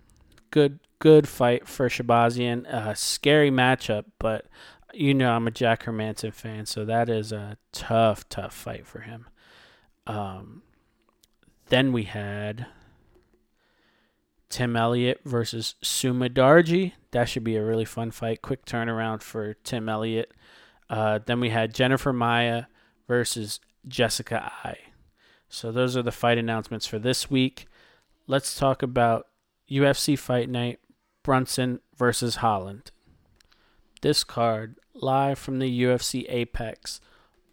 good 0.52 0.78
good 1.00 1.28
fight 1.28 1.66
for 1.66 1.88
Shahbazyan. 1.88 2.73
A 2.73 2.95
scary 2.95 3.50
matchup, 3.50 4.04
but 4.21 4.47
you 4.95 5.12
know 5.12 5.33
I'm 5.33 5.49
a 5.49 5.50
Jack 5.50 5.85
Hermansson 5.85 6.33
fan, 6.33 6.66
so 6.66 6.85
that 6.85 7.09
is 7.09 7.33
a 7.33 7.59
tough, 7.73 8.28
tough 8.28 8.54
fight 8.54 8.87
for 8.87 9.00
him. 9.00 9.26
Um, 10.07 10.62
then 11.66 11.92
we 11.92 12.04
had 12.04 12.66
Tim 14.49 14.76
Elliott 14.76 15.21
versus 15.25 15.75
Sumudaerji. 15.83 16.93
That 17.11 17.28
should 17.28 17.45
be 17.45 17.57
a 17.57 17.64
really 17.64 17.85
fun 17.85 18.11
fight. 18.11 18.43
Quick 18.43 18.64
turnaround 18.64 19.23
for 19.23 19.55
Tim 19.55 19.88
Elliott. 19.88 20.33
Uh, 20.88 21.19
then 21.25 21.40
we 21.40 21.50
had 21.50 21.75
Jennifer 21.75 22.12
Maia 22.12 22.64
versus 23.07 23.61
Jessica 23.87 24.50
Eye. 24.64 24.78
So 25.49 25.73
those 25.73 25.97
are 25.97 26.02
the 26.02 26.12
fight 26.12 26.38
announcements 26.38 26.87
for 26.87 26.99
this 26.99 27.31
week. 27.31 27.67
Let's 28.26 28.55
talk 28.55 28.83
about 28.83 29.26
UFC 29.71 30.19
Fight 30.19 30.49
Night 30.49 30.81
Brunson 31.23 31.81
versus 31.97 32.37
Holland. 32.37 32.90
This 34.00 34.25
card 34.25 34.76
live 34.95 35.38
from 35.38 35.59
the 35.59 35.83
UFC 35.83 36.25
Apex 36.28 37.00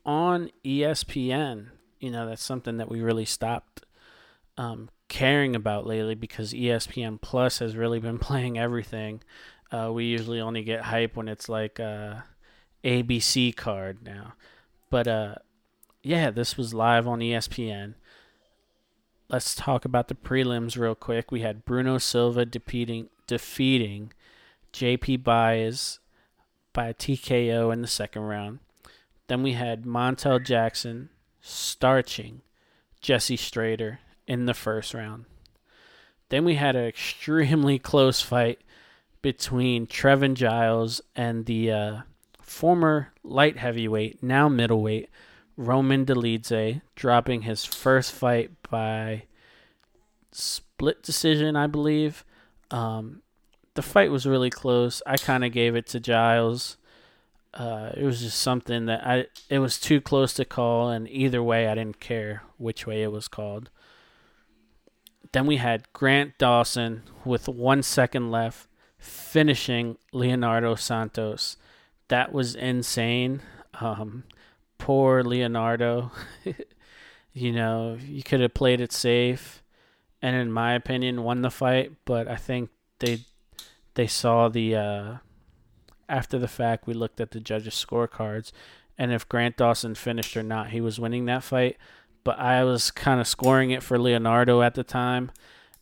on 0.06 0.50
ESPN. 0.64 1.68
You 2.00 2.12
know, 2.12 2.28
that's 2.28 2.44
something 2.44 2.78
that 2.78 2.90
we 2.90 3.02
really 3.02 3.26
stopped 3.26 3.86
um, 4.58 4.90
caring 5.08 5.56
about 5.56 5.86
lately 5.86 6.16
because 6.16 6.54
ESPN 6.54 7.20
Plus 7.22 7.60
has 7.60 7.76
really 7.76 8.00
been 8.00 8.18
playing 8.20 8.58
everything. 8.58 9.22
Uh, 9.72 9.92
we 9.92 10.06
usually 10.06 10.40
only 10.40 10.64
get 10.64 10.82
hype 10.82 11.16
when 11.16 11.28
it's 11.28 11.50
like 11.50 11.80
a 11.80 12.26
ABC 12.84 13.56
card 13.56 14.00
now, 14.04 14.34
but 14.90 15.08
uh, 15.08 15.36
yeah, 16.04 16.30
this 16.30 16.56
was 16.56 16.74
live 16.74 17.08
on 17.08 17.20
ESPN. 17.20 17.96
Let's 19.28 19.56
talk 19.56 19.86
about 19.86 20.08
the 20.08 20.14
prelims 20.14 20.78
real 20.78 20.94
quick. 20.94 21.32
We 21.32 21.42
had 21.42 21.66
Bruno 21.66 21.98
Silva 21.98 22.46
defeating 22.46 23.10
defeating 23.26 24.14
JP 24.72 25.24
Buys 25.24 26.00
by 26.74 26.94
TKO 26.94 27.74
in 27.74 27.82
the 27.82 27.88
second 27.88 28.22
round. 28.24 28.60
Then 29.28 29.42
we 29.42 29.54
had 29.54 29.86
Montel 29.86 30.46
Jackson 30.46 31.10
starching 31.42 32.42
Jesse 33.02 33.38
Strader 33.38 33.98
in 34.28 34.46
the 34.46 34.54
first 34.54 34.94
round. 34.94 35.26
Then 36.30 36.46
we 36.46 36.56
had 36.56 36.76
an 36.76 36.86
extremely 36.86 37.80
close 37.92 38.22
fight 38.22 38.60
between 39.22 39.88
Trevin 39.88 40.36
Giles 40.36 41.02
and 41.16 41.46
the 41.46 41.72
uh, 41.72 41.98
former 42.42 43.12
light 43.24 43.58
heavyweight, 43.58 44.22
now 44.22 44.48
middleweight, 44.48 45.10
Roman 45.58 46.06
Dolidze, 46.06 46.82
dropping 46.96 47.44
his 47.44 47.66
first 47.66 48.12
fight 48.12 48.52
by 48.70 49.24
split 50.32 51.02
decision, 51.02 51.56
I 51.56 51.68
believe. 51.68 52.26
Um, 52.70 53.22
the 53.74 53.82
fight 53.82 54.12
was 54.12 54.26
really 54.26 54.50
close. 54.50 55.02
I 55.06 55.18
kind 55.18 55.44
of 55.44 55.52
gave 55.52 55.76
it 55.76 55.88
to 55.88 56.00
Giles. 56.00 56.78
Uh, 57.54 57.92
it 57.96 58.04
was 58.04 58.22
just 58.22 58.40
something 58.40 58.86
that 58.86 59.06
I 59.06 59.28
it 59.50 59.60
was 59.60 59.80
too 59.80 60.02
close 60.02 60.34
to 60.34 60.46
call, 60.46 60.90
and 60.90 61.08
either 61.10 61.42
way, 61.42 61.68
I 61.68 61.76
didn't 61.76 62.02
care 62.02 62.44
which 62.58 62.86
way 62.86 63.02
it 63.02 63.12
was 63.12 63.28
called. 63.30 63.70
Then 65.32 65.46
we 65.46 65.58
had 65.58 65.92
Grant 65.94 66.38
Dawson 66.38 67.04
with 67.24 67.48
one 67.48 67.84
second 67.84 68.32
left 68.32 68.68
finishing 68.98 69.98
Leonardo 70.12 70.76
Santos. 70.76 71.58
That 72.08 72.34
was 72.34 72.56
insane. 72.56 73.42
Um, 73.80 74.24
poor 74.78 75.24
Leonardo. 75.24 76.12
you 77.34 77.52
know, 77.52 77.98
you 78.02 78.24
could 78.24 78.42
have 78.42 78.54
played 78.54 78.82
it 78.82 78.92
safe, 78.92 79.64
and 80.22 80.36
in 80.36 80.52
my 80.52 80.74
opinion, 80.74 81.24
won 81.24 81.42
the 81.42 81.52
fight. 81.52 81.94
But 82.06 82.28
I 82.28 82.36
think 82.36 82.70
they 83.00 83.26
they 83.96 84.08
saw 84.08 84.50
the 84.50 84.76
uh, 84.76 85.14
after 86.08 86.40
the 86.40 86.48
fact. 86.48 86.88
We 86.88 86.94
looked 86.94 87.20
at 87.20 87.32
the 87.32 87.40
judges' 87.40 87.74
scorecards, 87.74 88.52
and 88.98 89.12
if 89.12 89.28
Grant 89.28 89.58
Dawson 89.58 89.96
finished 89.96 90.36
or 90.38 90.44
not, 90.44 90.70
he 90.70 90.82
was 90.82 91.00
winning 91.00 91.26
that 91.26 91.44
fight. 91.44 91.78
But 92.26 92.40
I 92.40 92.66
was 92.66 92.92
kind 92.92 93.22
of 93.22 93.28
scoring 93.28 93.72
it 93.72 93.82
for 93.82 93.98
Leonardo 93.98 94.62
at 94.62 94.74
the 94.74 94.84
time, 94.84 95.32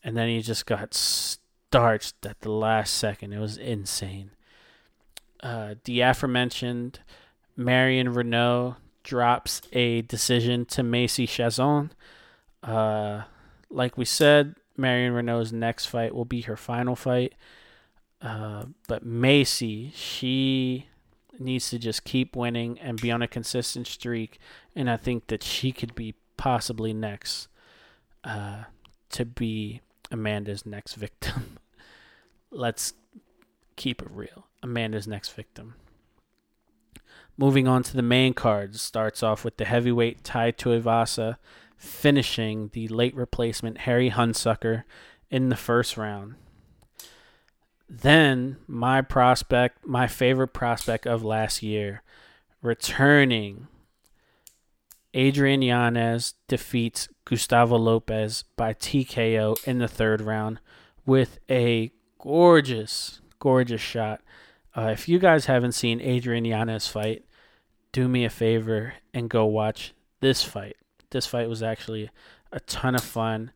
and 0.04 0.16
then 0.16 0.30
he 0.30 0.42
just 0.42 0.68
got 0.68 0.94
starched 0.94 2.24
at 2.24 2.42
the 2.42 2.52
last 2.52 2.94
second. 2.94 3.34
It 3.34 3.40
was 3.40 3.58
insane. 3.58 4.30
Uh, 5.42 5.76
the 5.86 6.02
aforementioned 6.02 7.00
Marion 7.58 8.14
Reneau 8.14 8.76
drops 9.04 9.62
a 9.72 10.02
decision 10.04 10.66
to 10.66 10.84
Macy 10.84 11.26
Chiasson. 11.26 11.90
Uh, 12.62 13.24
like 13.70 13.98
we 13.98 14.06
said, 14.06 14.56
Marion 14.78 15.14
Reneau's 15.14 15.52
next 15.52 15.86
fight 15.86 16.14
will 16.14 16.26
be 16.26 16.42
her 16.42 16.56
final 16.56 16.96
fight. 16.96 17.34
Uh, 18.22 18.66
but 18.88 19.06
Macy, 19.06 19.92
she 19.96 20.88
needs 21.40 21.70
to 21.70 21.80
just 21.80 22.04
keep 22.04 22.36
winning 22.36 22.80
and 22.80 23.02
be 23.02 23.12
on 23.12 23.22
a 23.22 23.28
consistent 23.28 23.88
streak. 23.88 24.40
And 24.76 24.90
I 24.90 24.98
think 24.98 25.28
that 25.28 25.44
she 25.44 25.72
could 25.72 25.96
be 25.96 26.16
possibly 26.38 26.94
next 26.94 27.48
uh, 28.24 28.64
to 29.10 29.26
be 29.26 29.82
Amanda's 30.12 30.66
next 30.66 30.96
victim. 30.96 31.58
let's 32.52 32.94
keep 33.76 34.02
it 34.02 34.10
real. 34.12 34.48
Amanda's 34.62 35.08
next 35.08 35.30
victim. 35.30 35.76
Moving 37.38 37.68
on 37.68 37.84
to 37.84 37.96
the 37.96 38.04
main 38.04 38.34
cards, 38.34 38.82
starts 38.82 39.24
off 39.24 39.44
with 39.44 39.58
the 39.58 39.66
heavyweight 39.66 40.24
Tai 40.24 40.52
Tuivasa 40.52 41.38
finishing 41.76 42.70
the 42.74 42.88
late 42.88 43.16
replacement 43.16 43.80
Harry 43.80 44.12
Hunsucker 44.12 44.84
in 45.30 45.50
the 45.50 45.56
first 45.56 45.98
round. 45.98 46.36
Then 47.90 48.58
my 48.68 49.02
prospect, 49.02 49.86
my 49.86 50.08
favorite 50.08 50.54
prospect 50.54 51.06
of 51.06 51.24
last 51.24 51.62
year, 51.62 52.02
returning 52.62 53.68
Adrian 55.14 55.62
Yanez 55.62 56.34
defeats 56.48 57.08
Gustavo 57.26 57.78
Lopez 57.78 58.44
by 58.56 58.74
TKO 58.74 59.64
in 59.68 59.78
the 59.78 59.88
third 59.88 60.22
round 60.22 60.60
with 61.06 61.40
a 61.50 61.92
gorgeous, 62.20 63.22
gorgeous 63.40 63.82
shot. 63.82 64.22
Uh, 64.76 64.90
if 64.92 65.08
you 65.08 65.20
guys 65.20 65.46
haven't 65.46 65.74
seen 65.74 66.02
Adrian 66.02 66.46
Yanez 66.46 66.88
fight, 66.88 67.26
do 67.92 68.08
me 68.08 68.26
a 68.26 68.30
favor 68.30 68.96
and 69.14 69.30
go 69.30 69.46
watch 69.46 69.94
this 70.20 70.44
fight. 70.44 70.78
This 71.12 71.28
fight 71.28 71.48
was 71.48 71.62
actually 71.62 72.10
a 72.52 72.60
ton 72.62 72.96
of 72.96 73.04
fun 73.04 73.52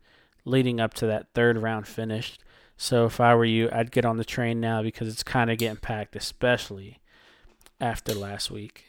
leading 0.46 0.80
up 0.80 0.94
to 0.96 1.08
that 1.08 1.28
third 1.34 1.58
round 1.58 1.88
finish. 1.88 2.38
So 2.78 3.06
if 3.06 3.20
I 3.20 3.34
were 3.34 3.46
you, 3.46 3.70
I'd 3.72 3.92
get 3.92 4.06
on 4.06 4.18
the 4.18 4.24
train 4.24 4.60
now 4.60 4.84
because 4.84 5.08
it's 5.08 5.24
kind 5.24 5.50
of 5.50 5.58
getting 5.58 5.78
packed, 5.78 6.16
especially 6.16 7.00
after 7.82 8.14
last 8.14 8.52
week. 8.52 8.87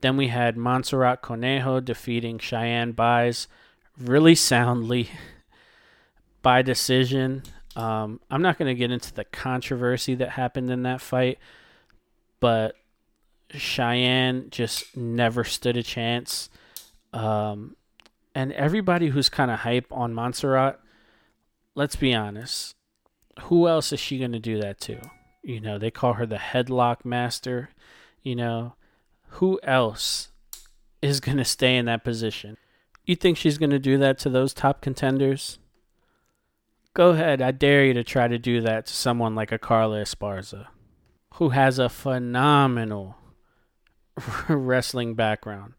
Then 0.00 0.16
we 0.16 0.28
had 0.28 0.56
Montserrat 0.56 1.22
Conejo 1.22 1.80
defeating 1.80 2.38
Cheyenne 2.38 2.92
Buys 2.92 3.48
really 3.98 4.34
soundly. 4.34 5.10
by 6.46 6.62
decision. 6.62 7.42
Um, 7.74 8.20
I'm 8.30 8.40
not 8.40 8.56
going 8.56 8.68
to 8.68 8.78
get 8.78 8.92
into 8.92 9.12
the 9.12 9.24
controversy 9.24 10.14
that 10.14 10.28
happened 10.28 10.70
in 10.70 10.84
that 10.84 11.00
fight, 11.00 11.40
but 12.38 12.76
Cheyenne 13.50 14.46
just 14.50 14.96
never 14.96 15.42
stood 15.42 15.76
a 15.76 15.82
chance. 15.82 16.48
Um, 17.12 17.74
and 18.32 18.52
everybody 18.52 19.08
who's 19.08 19.28
kind 19.28 19.50
of 19.50 19.58
hype 19.58 19.88
on 19.90 20.14
Montserrat, 20.14 20.78
let's 21.74 21.96
be 21.96 22.14
honest, 22.14 22.76
who 23.40 23.66
else 23.66 23.92
is 23.92 23.98
she 23.98 24.20
going 24.20 24.30
to 24.30 24.38
do 24.38 24.60
that 24.60 24.78
to? 24.82 25.00
You 25.42 25.60
know, 25.60 25.78
they 25.78 25.90
call 25.90 26.12
her 26.12 26.26
the 26.26 26.36
headlock 26.36 27.04
master. 27.04 27.70
You 28.22 28.36
know, 28.36 28.76
who 29.36 29.60
else 29.62 30.28
is 31.02 31.20
going 31.20 31.36
to 31.36 31.44
stay 31.44 31.76
in 31.76 31.84
that 31.86 32.04
position? 32.04 32.56
You 33.04 33.16
think 33.16 33.36
she's 33.36 33.58
going 33.58 33.70
to 33.70 33.78
do 33.78 33.98
that 33.98 34.18
to 34.20 34.30
those 34.30 34.54
top 34.54 34.80
contenders? 34.80 35.58
Go 36.94 37.10
ahead. 37.10 37.42
I 37.42 37.50
dare 37.50 37.84
you 37.84 37.92
to 37.94 38.02
try 38.02 38.28
to 38.28 38.38
do 38.38 38.62
that 38.62 38.86
to 38.86 38.92
someone 38.94 39.34
like 39.34 39.52
a 39.52 39.58
Carla 39.58 40.00
Esparza, 40.00 40.68
who 41.34 41.50
has 41.50 41.78
a 41.78 41.90
phenomenal 41.90 43.16
wrestling 44.48 45.14
background. 45.14 45.74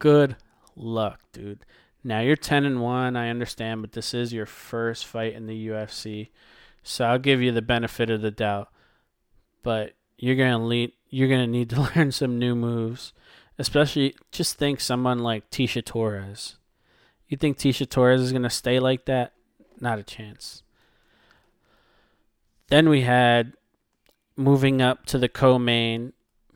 Good 0.00 0.34
luck, 0.74 1.20
dude. 1.32 1.64
Now 2.02 2.20
you're 2.20 2.34
10 2.34 2.64
and 2.64 2.82
1, 2.82 3.16
I 3.16 3.30
understand, 3.30 3.82
but 3.82 3.92
this 3.92 4.12
is 4.12 4.32
your 4.32 4.46
first 4.46 5.06
fight 5.06 5.34
in 5.34 5.46
the 5.46 5.68
UFC. 5.68 6.30
So 6.82 7.04
I'll 7.04 7.18
give 7.20 7.40
you 7.40 7.52
the 7.52 7.62
benefit 7.62 8.10
of 8.10 8.20
the 8.20 8.32
doubt. 8.32 8.68
But 9.62 9.94
you're 10.18 10.36
to 10.50 10.58
lead 10.58 10.92
you're 11.10 11.28
to 11.40 11.46
need 11.46 11.70
to 11.70 11.80
learn 11.96 12.12
some 12.12 12.38
new 12.38 12.54
moves. 12.54 13.12
Especially 13.56 14.16
just 14.32 14.58
think 14.58 14.80
someone 14.80 15.20
like 15.20 15.48
Tecia 15.48 15.84
Torres. 15.84 16.56
You 17.28 17.36
think 17.36 17.56
Tecia 17.56 17.88
Torres 17.88 18.20
is 18.20 18.32
to 18.42 18.50
stay 18.50 18.80
like 18.80 19.04
that? 19.04 19.32
Not 19.80 20.00
a 20.00 20.02
chance. 20.02 20.64
Then 22.68 22.88
we 22.88 23.02
had 23.02 23.52
moving 24.36 24.82
up 24.82 25.06
to 25.06 25.18
the 25.18 25.28
co-main 25.28 26.12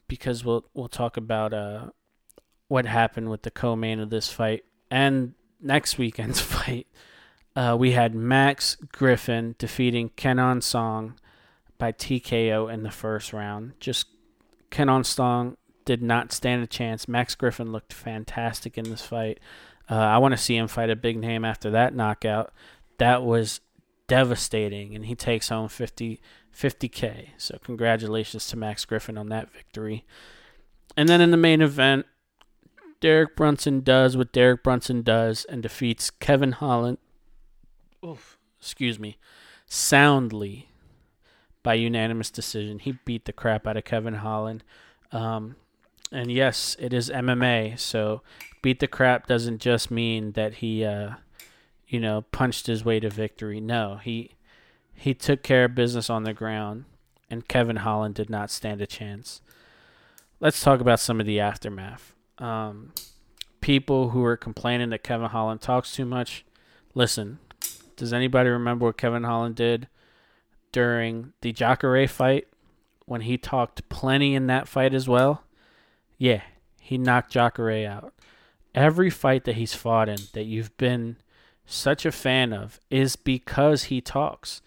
because 0.09 0.45
we'll 0.45 0.65
we'll 0.75 0.89
talk 0.89 1.17
about 1.17 1.53
uh 1.55 1.91
what 2.67 2.87
happened 2.87 3.31
with 3.31 3.43
the 3.43 3.51
co-main 3.51 4.01
of 4.01 4.11
this 4.11 4.29
fight 4.31 4.65
and 4.91 5.35
next 5.61 5.99
weekend's 5.99 6.41
fight. 6.57 6.87
Uh, 7.57 7.77
we 7.79 7.93
had 7.93 8.15
Max 8.15 8.77
Griffin 8.93 9.55
defeating 9.59 10.11
Kenan 10.11 10.61
Song 10.61 11.15
by 11.79 11.93
TKO 11.93 12.73
in 12.73 12.83
the 12.83 12.91
first 12.91 13.33
round. 13.33 13.73
Just 13.81 14.07
Kenan 14.71 15.05
Song 15.05 15.57
did 15.85 16.03
not 16.03 16.33
stand 16.33 16.63
a 16.63 16.67
chance. 16.67 17.09
Max 17.09 17.35
Griffin 17.35 17.73
looked 17.73 17.93
fantastic 17.93 18.77
in 18.77 18.91
this 18.91 19.07
fight. 19.07 19.41
Uh, 19.91 19.95
I 19.95 20.19
want 20.19 20.33
to 20.33 20.39
see 20.39 20.57
him 20.57 20.69
fight 20.69 20.91
a 20.91 20.97
big 20.97 21.17
name 21.17 21.45
after 21.45 21.71
that 21.71 21.95
knockout 21.95 22.53
that 22.99 23.23
was 23.23 23.61
devastating, 24.07 24.95
and 24.95 25.07
he 25.07 25.15
takes 25.15 25.49
home 25.49 25.69
50, 25.69 26.21
50K. 26.55 27.29
So, 27.39 27.59
congratulations 27.63 28.47
to 28.49 28.57
Max 28.57 28.85
Griffin 28.85 29.17
on 29.17 29.29
that 29.31 29.51
victory. 29.51 30.05
And 30.97 31.09
then 31.09 31.21
in 31.21 31.31
the 31.31 31.37
main 31.37 31.63
event, 31.63 32.07
Derek 33.01 33.37
Brunson 33.37 33.81
does 33.81 34.17
what 34.17 34.33
Derek 34.33 34.65
Brunson 34.65 35.03
does 35.03 35.45
and 35.45 35.63
defeats 35.63 36.11
Kevin 36.11 36.53
Holland. 36.53 36.99
Oof, 38.05 38.39
excuse 38.61 38.99
me, 38.99 39.17
soundly 39.67 40.68
by 41.69 41.75
unanimous 41.75 42.31
decision. 42.31 42.79
He 42.79 42.93
beat 43.05 43.27
the 43.27 43.33
crap 43.35 43.67
out 43.67 43.77
of 43.77 43.85
Kevin 43.85 44.15
Holland. 44.15 44.65
Um, 45.13 45.57
and 46.11 46.33
yes, 46.33 46.75
it 46.81 46.95
is 46.95 47.11
MMA, 47.11 47.79
so 47.79 48.23
beat 48.63 48.81
the 48.81 48.87
crap 48.87 49.27
doesn't 49.27 49.61
just 49.61 49.91
mean 49.91 50.33
that 50.33 50.55
he 50.55 50.83
uh, 50.83 51.17
you 51.87 52.01
know, 52.01 52.23
punched 52.33 52.69
his 52.69 52.87
way 52.87 53.01
to 53.01 53.11
victory. 53.11 53.61
No, 53.61 54.01
he 54.03 54.31
he 54.95 55.13
took 55.13 55.43
care 55.43 55.67
of 55.67 55.75
business 55.75 56.09
on 56.09 56.23
the 56.23 56.33
ground, 56.33 56.87
and 57.29 57.47
Kevin 57.47 57.77
Holland 57.77 58.15
did 58.15 58.31
not 58.31 58.51
stand 58.51 58.81
a 58.81 58.87
chance. 58.87 59.43
Let's 60.41 60.63
talk 60.63 60.81
about 60.81 61.01
some 61.01 61.21
of 61.21 61.27
the 61.27 61.39
aftermath. 61.39 62.15
Um, 62.39 62.95
people 63.61 64.09
who 64.09 64.25
are 64.25 64.39
complaining 64.39 64.89
that 64.89 65.05
Kevin 65.05 65.29
Holland 65.29 65.61
talks 65.61 65.95
too 65.95 66.07
much, 66.07 66.47
listen. 66.95 67.41
Does 67.95 68.15
anybody 68.15 68.49
remember 68.49 68.87
what 68.87 68.97
Kevin 68.97 69.25
Holland 69.25 69.55
did 69.55 69.87
during 70.73 71.33
the 71.41 71.53
Jacare 71.53 72.07
fight 72.09 72.49
when 73.07 73.23
he 73.23 73.39
talked 73.39 73.89
plenty 73.89 74.35
in 74.35 74.47
that 74.47 74.69
fight 74.69 74.95
as 74.95 75.09
well? 75.09 75.45
Yeah, 76.17 76.43
he 76.81 76.99
knocked 76.99 77.33
Jacare 77.33 77.89
out. 77.89 78.13
Every 78.75 79.11
fight 79.11 79.45
that 79.45 79.57
he's 79.57 79.75
fought 79.75 80.09
in 80.09 80.19
that 80.35 80.45
you've 80.45 80.77
been 80.77 81.17
such 81.67 82.07
a 82.07 82.13
fan 82.13 82.53
of 82.53 82.81
is 82.91 83.17
because 83.17 83.85
he 83.85 84.01
talks. 84.01 84.63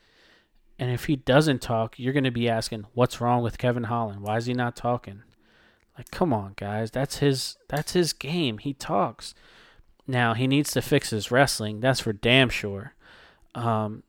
And 0.78 0.92
if 0.92 1.06
he 1.06 1.16
doesn't 1.16 1.62
talk, 1.62 2.00
you're 2.00 2.14
going 2.14 2.24
to 2.24 2.32
be 2.32 2.50
asking, 2.50 2.86
"What's 2.94 3.22
wrong 3.22 3.44
with 3.44 3.58
Kevin 3.58 3.84
Holland? 3.84 4.22
Why 4.22 4.38
is 4.38 4.48
he 4.48 4.54
not 4.54 4.76
talking?" 4.76 5.22
Like, 5.98 6.10
come 6.10 6.34
on, 6.34 6.54
guys. 6.56 6.90
That's 6.90 7.18
his 7.18 7.58
that's 7.68 7.94
his 7.94 8.14
game. 8.14 8.58
He 8.58 8.74
talks. 8.74 9.36
Now, 10.08 10.34
he 10.34 10.48
needs 10.48 10.72
to 10.72 10.82
fix 10.82 11.12
his 11.12 11.30
wrestling. 11.30 11.80
That's 11.80 12.00
for 12.00 12.14
damn 12.14 12.50
sure. 12.50 12.96
Um, 13.54 14.04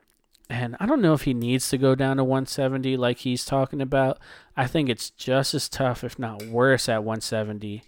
and 0.52 0.76
I 0.78 0.86
don't 0.86 1.00
know 1.00 1.14
if 1.14 1.22
he 1.22 1.32
needs 1.32 1.70
to 1.70 1.78
go 1.78 1.94
down 1.94 2.18
to 2.18 2.24
170 2.24 2.96
like 2.98 3.18
he's 3.18 3.44
talking 3.44 3.80
about. 3.80 4.18
I 4.54 4.66
think 4.66 4.90
it's 4.90 5.08
just 5.08 5.54
as 5.54 5.66
tough, 5.68 6.04
if 6.04 6.18
not 6.18 6.42
worse, 6.42 6.88
at 6.88 7.04
170 7.04 7.82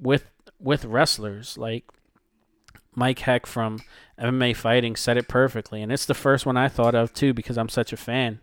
with 0.00 0.30
with 0.58 0.86
wrestlers 0.86 1.58
like 1.58 1.84
Mike 2.94 3.20
Heck 3.20 3.44
from 3.44 3.80
MMA 4.18 4.56
Fighting 4.56 4.96
said 4.96 5.18
it 5.18 5.28
perfectly, 5.28 5.82
and 5.82 5.92
it's 5.92 6.06
the 6.06 6.14
first 6.14 6.46
one 6.46 6.56
I 6.56 6.68
thought 6.68 6.94
of 6.94 7.12
too 7.12 7.34
because 7.34 7.58
I'm 7.58 7.68
such 7.68 7.92
a 7.92 7.96
fan. 7.96 8.40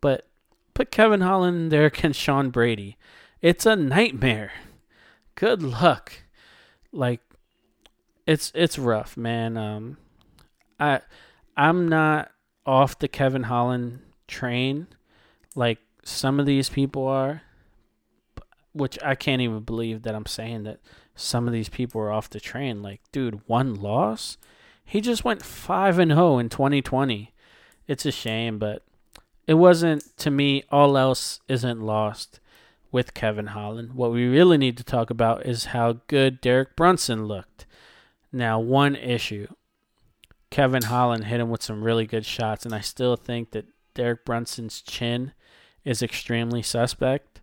But 0.00 0.26
put 0.74 0.90
Kevin 0.90 1.20
Holland 1.20 1.70
there 1.70 1.86
against 1.86 2.20
Sean 2.20 2.50
Brady. 2.50 2.96
It's 3.40 3.64
a 3.64 3.76
nightmare. 3.76 4.52
Good 5.36 5.62
luck. 5.62 6.24
Like 6.90 7.20
it's 8.26 8.50
it's 8.56 8.76
rough, 8.76 9.16
man. 9.16 9.56
Um 9.56 9.98
I 10.80 11.00
I'm 11.56 11.88
not 11.88 12.32
off 12.66 12.98
the 12.98 13.08
Kevin 13.08 13.44
Holland 13.44 14.00
train 14.26 14.86
like 15.54 15.78
some 16.04 16.40
of 16.40 16.46
these 16.46 16.68
people 16.68 17.06
are, 17.06 17.42
which 18.72 18.98
I 19.02 19.14
can't 19.14 19.42
even 19.42 19.60
believe 19.60 20.02
that 20.02 20.14
I'm 20.14 20.26
saying 20.26 20.64
that 20.64 20.80
some 21.14 21.46
of 21.46 21.52
these 21.52 21.68
people 21.68 22.00
are 22.00 22.12
off 22.12 22.30
the 22.30 22.40
train. 22.40 22.82
Like, 22.82 23.00
dude, 23.12 23.40
one 23.46 23.74
loss? 23.74 24.36
He 24.84 25.00
just 25.00 25.24
went 25.24 25.44
5 25.44 25.98
and 25.98 26.10
0 26.10 26.38
in 26.38 26.48
2020. 26.48 27.32
It's 27.86 28.06
a 28.06 28.12
shame, 28.12 28.58
but 28.58 28.82
it 29.46 29.54
wasn't 29.54 30.16
to 30.18 30.30
me 30.30 30.64
all 30.70 30.96
else 30.96 31.40
isn't 31.48 31.80
lost 31.80 32.40
with 32.90 33.14
Kevin 33.14 33.48
Holland. 33.48 33.94
What 33.94 34.12
we 34.12 34.26
really 34.26 34.58
need 34.58 34.76
to 34.76 34.84
talk 34.84 35.10
about 35.10 35.46
is 35.46 35.66
how 35.66 36.00
good 36.06 36.40
Derek 36.40 36.76
Brunson 36.76 37.26
looked. 37.26 37.66
Now, 38.32 38.58
one 38.58 38.96
issue. 38.96 39.48
Kevin 40.54 40.84
Holland 40.84 41.24
hit 41.24 41.40
him 41.40 41.50
with 41.50 41.64
some 41.64 41.82
really 41.82 42.06
good 42.06 42.24
shots, 42.24 42.64
and 42.64 42.72
I 42.72 42.78
still 42.78 43.16
think 43.16 43.50
that 43.50 43.66
Derek 43.92 44.24
Brunson's 44.24 44.82
chin 44.82 45.32
is 45.84 46.00
extremely 46.00 46.62
suspect. 46.62 47.40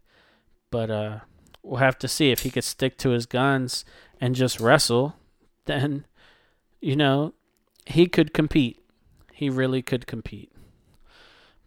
But 0.70 0.90
uh, 0.90 1.20
we'll 1.62 1.82
have 1.82 2.00
to 2.00 2.08
see 2.08 2.32
if 2.32 2.44
he 2.44 2.50
could 2.50 2.64
stick 2.64 2.98
to 3.00 3.10
his 3.10 3.26
guns 3.26 3.84
and 4.22 4.34
just 4.34 4.62
wrestle. 4.62 5.18
Then, 5.66 6.06
you 6.80 6.96
know, 6.96 7.34
he 7.86 8.08
could 8.08 8.34
compete. 8.34 8.82
He 9.34 9.50
really 9.50 9.82
could 9.82 10.08
compete. 10.08 10.52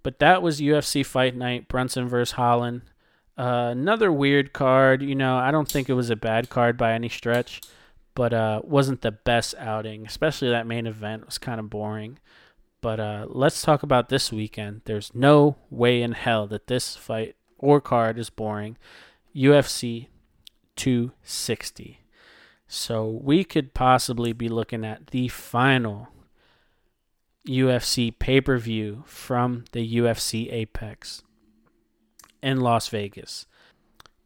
But 0.03 0.21
that 0.21 0.43
was 0.43 0.63
UFC 0.63 1.05
Fight 1.05 1.37
Night, 1.37 1.69
Brunson 1.69 2.09
versus 2.09 2.37
Holland. 2.37 2.83
Uh, 3.37 3.69
another 3.71 4.11
weird 4.11 4.55
card. 4.55 5.03
You 5.03 5.15
know, 5.15 5.37
I 5.37 5.51
don't 5.51 5.69
think 5.69 5.91
it 5.91 5.95
was 5.95 6.09
a 6.09 6.17
bad 6.17 6.49
card 6.49 6.79
by 6.79 6.95
any 6.95 7.11
stretch, 7.11 7.61
but 8.15 8.33
uh, 8.33 8.61
wasn't 8.65 9.01
the 9.03 9.13
best 9.13 9.55
outing. 9.59 10.07
Especially 10.07 10.51
that 10.51 10.67
main 10.67 10.87
event 10.87 11.27
was 11.27 11.39
kind 11.39 11.61
of 11.61 11.71
boring. 11.71 12.19
But 12.81 13.01
uh, 13.01 13.27
let's 13.29 13.63
talk 13.63 13.83
about 13.83 14.09
this 14.09 14.31
weekend. 14.31 14.83
There's 14.85 15.15
no 15.15 15.57
way 15.71 16.03
in 16.03 16.13
hell 16.13 16.47
that 16.49 16.67
this 16.67 16.97
fight 16.97 17.37
or 17.59 17.81
card 17.81 18.19
is 18.19 18.31
boring. 18.31 18.77
UFC 19.35 20.09
260. 20.77 22.01
So 22.67 23.21
we 23.23 23.45
could 23.45 23.75
possibly 23.75 24.33
be 24.33 24.49
looking 24.49 24.85
at 24.85 25.09
the 25.09 25.29
final 25.29 26.09
UFC 27.49 28.17
pay 28.19 28.41
per 28.41 28.59
view 28.59 29.05
from 29.07 29.65
the 29.73 29.97
UFC 29.97 30.53
Apex 30.53 31.23
in 32.43 32.61
Las 32.61 32.89
Vegas. 32.89 33.47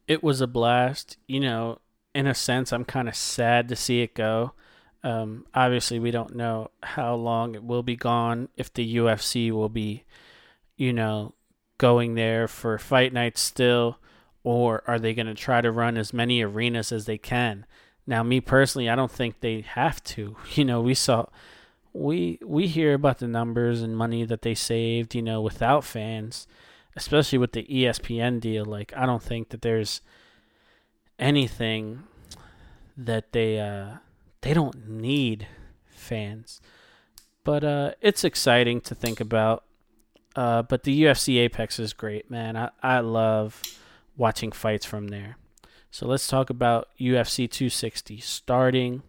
It 0.07 0.22
was 0.22 0.40
a 0.40 0.46
blast. 0.46 1.16
You 1.27 1.40
know, 1.40 1.79
in 2.14 2.27
a 2.27 2.35
sense, 2.35 2.73
I'm 2.73 2.85
kind 2.85 3.09
of 3.09 3.14
sad 3.14 3.68
to 3.68 3.77
see 3.77 4.01
it 4.01 4.14
go. 4.14 4.53
Um, 5.05 5.47
obviously, 5.55 5.99
we 5.99 6.11
don't 6.11 6.35
know 6.35 6.71
how 6.83 7.14
long 7.14 7.55
it 7.55 7.62
will 7.62 7.83
be 7.83 7.97
gone, 7.97 8.49
if 8.57 8.73
the 8.73 8.97
UFC 8.97 9.51
will 9.53 9.68
be, 9.68 10.05
you 10.77 10.92
know, 10.92 11.35
going 11.79 12.14
there 12.14 12.49
for 12.49 12.79
fight 12.79 13.12
nights 13.12 13.40
still, 13.40 13.99
or 14.42 14.83
are 14.87 14.99
they 14.99 15.14
going 15.14 15.27
to 15.27 15.35
try 15.35 15.61
to 15.61 15.71
run 15.71 15.97
as 15.97 16.12
many 16.12 16.42
arenas 16.42 16.90
as 16.90 17.07
they 17.07 17.18
can? 17.18 17.64
Now, 18.07 18.23
me 18.23 18.40
personally, 18.40 18.88
I 18.88 18.97
don't 18.97 19.11
think 19.11 19.40
they 19.40 19.61
have 19.61 20.03
to. 20.05 20.37
You 20.55 20.64
know, 20.64 20.81
we 20.81 20.94
saw, 20.94 21.27
we 21.92 22.38
we 22.44 22.66
hear 22.66 22.94
about 22.94 23.18
the 23.18 23.29
numbers 23.29 23.83
and 23.83 23.97
money 23.97 24.25
that 24.25 24.42
they 24.42 24.55
saved, 24.55 25.14
you 25.14 25.23
know, 25.23 25.40
without 25.40 25.85
fans, 25.85 26.47
especially 26.97 27.38
with 27.38 27.53
the 27.53 27.64
ESPN 27.64 28.40
deal. 28.40 28.64
Like, 28.64 28.92
I 28.97 29.07
don't 29.07 29.23
think 29.23 29.51
that 29.51 29.62
there's 29.62 30.01
anything 31.18 32.04
that 32.96 33.33
they 33.33 33.59
uh 33.59 33.96
they 34.40 34.54
don't 34.54 34.88
need 34.88 35.46
fans. 35.87 36.61
But 37.44 37.64
uh, 37.64 37.92
it's 38.00 38.24
exciting 38.24 38.81
to 38.83 38.94
think 38.94 39.20
about. 39.20 39.64
Uh, 40.37 40.62
but 40.62 40.85
the 40.85 41.02
UFC 41.02 41.38
Apex 41.38 41.78
is 41.78 41.92
great, 41.92 42.31
man. 42.31 42.57
I, 42.57 42.70
I 42.83 43.00
love 43.00 43.62
watching 44.16 44.52
fights 44.52 44.85
from 44.85 45.09
there. 45.09 45.37
So 45.90 46.07
let's 46.07 46.28
talk 46.28 46.50
about 46.50 46.88
UFC 47.00 47.50
260 47.50 48.20
starting 48.20 49.02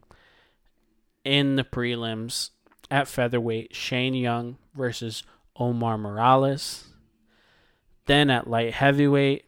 in 1.23 1.57
the 1.57 1.63
prelims 1.63 2.51
at 2.89 3.07
featherweight 3.07 3.75
Shane 3.75 4.13
Young 4.13 4.57
versus 4.73 5.23
Omar 5.55 5.97
Morales. 5.97 6.85
Then 8.05 8.29
at 8.29 8.49
light 8.49 8.73
heavyweight, 8.73 9.45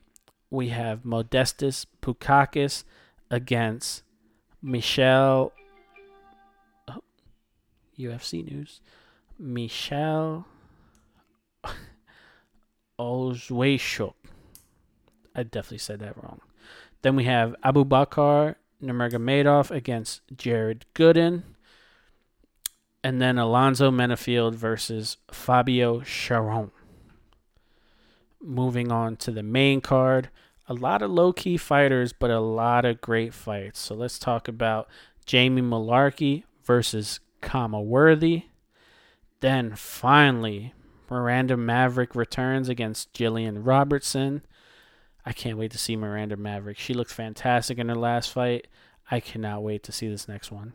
we 0.51 0.67
have 0.67 1.03
Modestus 1.03 1.85
Pukakis 2.01 2.83
against 3.31 4.03
Michelle 4.61 5.53
UFC 7.97 8.41
uh, 8.41 8.51
news. 8.51 8.81
Michelle 9.39 10.45
Ozweshuk. 12.99 14.13
I 15.33 15.43
definitely 15.43 15.77
said 15.77 15.99
that 16.01 16.21
wrong. 16.21 16.41
Then 17.01 17.15
we 17.15 17.23
have 17.23 17.55
Abu 17.63 17.85
Bakar 17.85 18.57
Nurmagomedov 18.83 19.71
against 19.71 20.21
Jared 20.35 20.85
Gooden. 20.93 21.43
And 23.03 23.19
then 23.19 23.39
Alonzo 23.39 23.89
Menifield 23.89 24.53
versus 24.53 25.17
Fabio 25.31 26.01
Cherant. 26.01 26.71
Moving 28.43 28.91
on 28.91 29.17
to 29.17 29.31
the 29.31 29.43
main 29.43 29.81
card. 29.81 30.29
A 30.67 30.73
lot 30.73 31.01
of 31.01 31.11
low 31.11 31.33
key 31.33 31.57
fighters, 31.57 32.13
but 32.13 32.31
a 32.31 32.39
lot 32.39 32.85
of 32.85 33.01
great 33.01 33.33
fights. 33.33 33.79
So 33.79 33.95
let's 33.95 34.17
talk 34.17 34.47
about 34.47 34.87
Jamie 35.25 35.61
Mullarkey 35.61 36.43
versus 36.63 37.19
Khama 37.41 37.81
Worthy. 37.81 38.43
Then 39.41 39.75
finally, 39.75 40.73
Miranda 41.09 41.57
Maverick 41.57 42.15
returns 42.15 42.69
against 42.69 43.13
Jillian 43.13 43.65
Robertson. 43.65 44.43
I 45.25 45.33
can't 45.33 45.57
wait 45.57 45.71
to 45.71 45.77
see 45.77 45.95
Miranda 45.95 46.37
Maverick. 46.37 46.77
She 46.77 46.93
looked 46.93 47.11
fantastic 47.11 47.77
in 47.77 47.89
her 47.89 47.95
last 47.95 48.31
fight. 48.31 48.67
I 49.09 49.19
cannot 49.19 49.63
wait 49.63 49.83
to 49.83 49.91
see 49.91 50.07
this 50.07 50.27
next 50.27 50.51
one. 50.51 50.73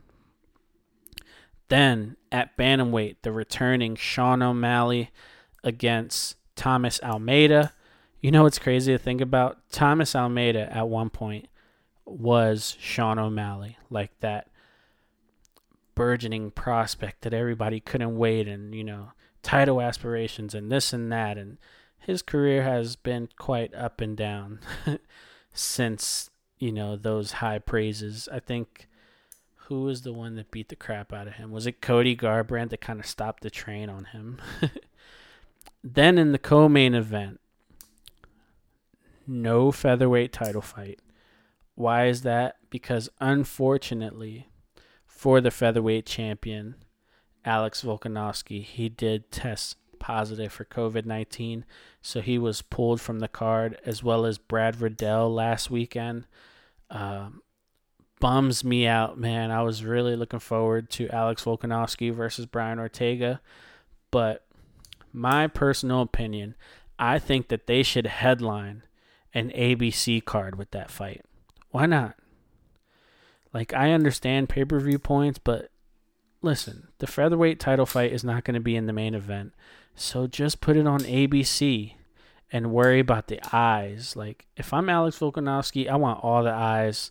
Then 1.68 2.16
at 2.30 2.56
Bantamweight, 2.56 3.16
the 3.22 3.32
returning 3.32 3.96
Sean 3.96 4.42
O'Malley 4.42 5.10
against 5.64 6.36
Thomas 6.56 7.00
Almeida. 7.02 7.72
You 8.20 8.30
know 8.30 8.42
what's 8.42 8.58
crazy 8.58 8.92
to 8.92 8.98
think 8.98 9.20
about? 9.20 9.58
Thomas 9.70 10.16
Almeida 10.16 10.74
at 10.74 10.88
one 10.88 11.10
point 11.10 11.48
was 12.04 12.76
Sean 12.80 13.18
O'Malley, 13.18 13.78
like 13.90 14.18
that 14.20 14.48
burgeoning 15.94 16.50
prospect 16.50 17.22
that 17.22 17.32
everybody 17.32 17.80
couldn't 17.80 18.18
wait 18.18 18.46
and 18.46 18.74
you 18.74 18.84
know 18.84 19.12
title 19.42 19.80
aspirations 19.80 20.54
and 20.54 20.70
this 20.70 20.92
and 20.92 21.10
that 21.10 21.38
and 21.38 21.56
his 21.98 22.20
career 22.20 22.62
has 22.62 22.96
been 22.96 23.26
quite 23.38 23.74
up 23.74 24.02
and 24.02 24.14
down 24.14 24.60
since 25.54 26.28
you 26.58 26.70
know 26.70 26.96
those 26.96 27.32
high 27.32 27.58
praises 27.58 28.28
i 28.30 28.38
think 28.38 28.88
who 29.66 29.82
was 29.82 30.02
the 30.02 30.12
one 30.12 30.36
that 30.36 30.50
beat 30.50 30.68
the 30.68 30.76
crap 30.76 31.12
out 31.12 31.26
of 31.26 31.34
him? 31.34 31.50
Was 31.50 31.66
it 31.66 31.80
Cody 31.80 32.16
Garbrandt 32.16 32.70
that 32.70 32.80
kind 32.80 33.00
of 33.00 33.06
stopped 33.06 33.42
the 33.42 33.50
train 33.50 33.88
on 33.88 34.04
him? 34.06 34.40
then 35.94 36.18
in 36.18 36.32
the 36.32 36.38
co-main 36.38 36.94
event, 36.94 37.40
no 39.26 39.70
featherweight 39.70 40.32
title 40.32 40.62
fight. 40.62 41.00
Why 41.76 42.06
is 42.06 42.22
that? 42.22 42.56
Because 42.70 43.08
unfortunately, 43.20 44.48
for 45.06 45.40
the 45.40 45.50
featherweight 45.50 46.06
champion, 46.06 46.74
Alex 47.44 47.82
Volkanovski, 47.82 48.64
he 48.64 48.88
did 48.88 49.30
test 49.30 49.76
positive 50.00 50.52
for 50.52 50.64
COVID 50.64 51.06
19, 51.06 51.64
so 52.02 52.20
he 52.20 52.36
was 52.36 52.62
pulled 52.62 53.00
from 53.00 53.20
the 53.20 53.28
card, 53.28 53.78
as 53.86 54.02
well 54.02 54.26
as 54.26 54.38
Brad 54.38 54.80
Riddell 54.80 55.32
last 55.32 55.70
weekend. 55.70 56.26
Um, 56.90 57.42
bums 58.20 58.64
me 58.64 58.86
out, 58.88 59.18
man. 59.18 59.52
I 59.52 59.62
was 59.62 59.84
really 59.84 60.16
looking 60.16 60.40
forward 60.40 60.90
to 60.90 61.08
Alex 61.10 61.44
Volkanovski 61.44 62.12
versus 62.12 62.46
Brian 62.46 62.80
Ortega, 62.80 63.40
but 64.10 64.45
my 65.16 65.46
personal 65.46 66.02
opinion, 66.02 66.54
I 66.98 67.18
think 67.18 67.48
that 67.48 67.66
they 67.66 67.82
should 67.82 68.06
headline 68.06 68.82
an 69.34 69.50
ABC 69.50 70.24
card 70.24 70.56
with 70.56 70.70
that 70.70 70.90
fight. 70.90 71.24
Why 71.70 71.86
not? 71.86 72.16
Like, 73.52 73.74
I 73.74 73.92
understand 73.92 74.48
pay 74.48 74.64
per 74.64 74.78
view 74.78 74.98
points, 74.98 75.38
but 75.38 75.70
listen, 76.42 76.88
the 76.98 77.06
featherweight 77.06 77.58
title 77.58 77.86
fight 77.86 78.12
is 78.12 78.24
not 78.24 78.44
going 78.44 78.54
to 78.54 78.60
be 78.60 78.76
in 78.76 78.86
the 78.86 78.92
main 78.92 79.14
event. 79.14 79.52
So 79.94 80.26
just 80.26 80.60
put 80.60 80.76
it 80.76 80.86
on 80.86 81.00
ABC 81.00 81.94
and 82.52 82.70
worry 82.70 83.00
about 83.00 83.28
the 83.28 83.40
eyes. 83.52 84.14
Like, 84.14 84.46
if 84.56 84.72
I'm 84.72 84.88
Alex 84.88 85.18
Volkanovski, 85.18 85.88
I 85.88 85.96
want 85.96 86.22
all 86.22 86.44
the 86.44 86.52
eyes 86.52 87.10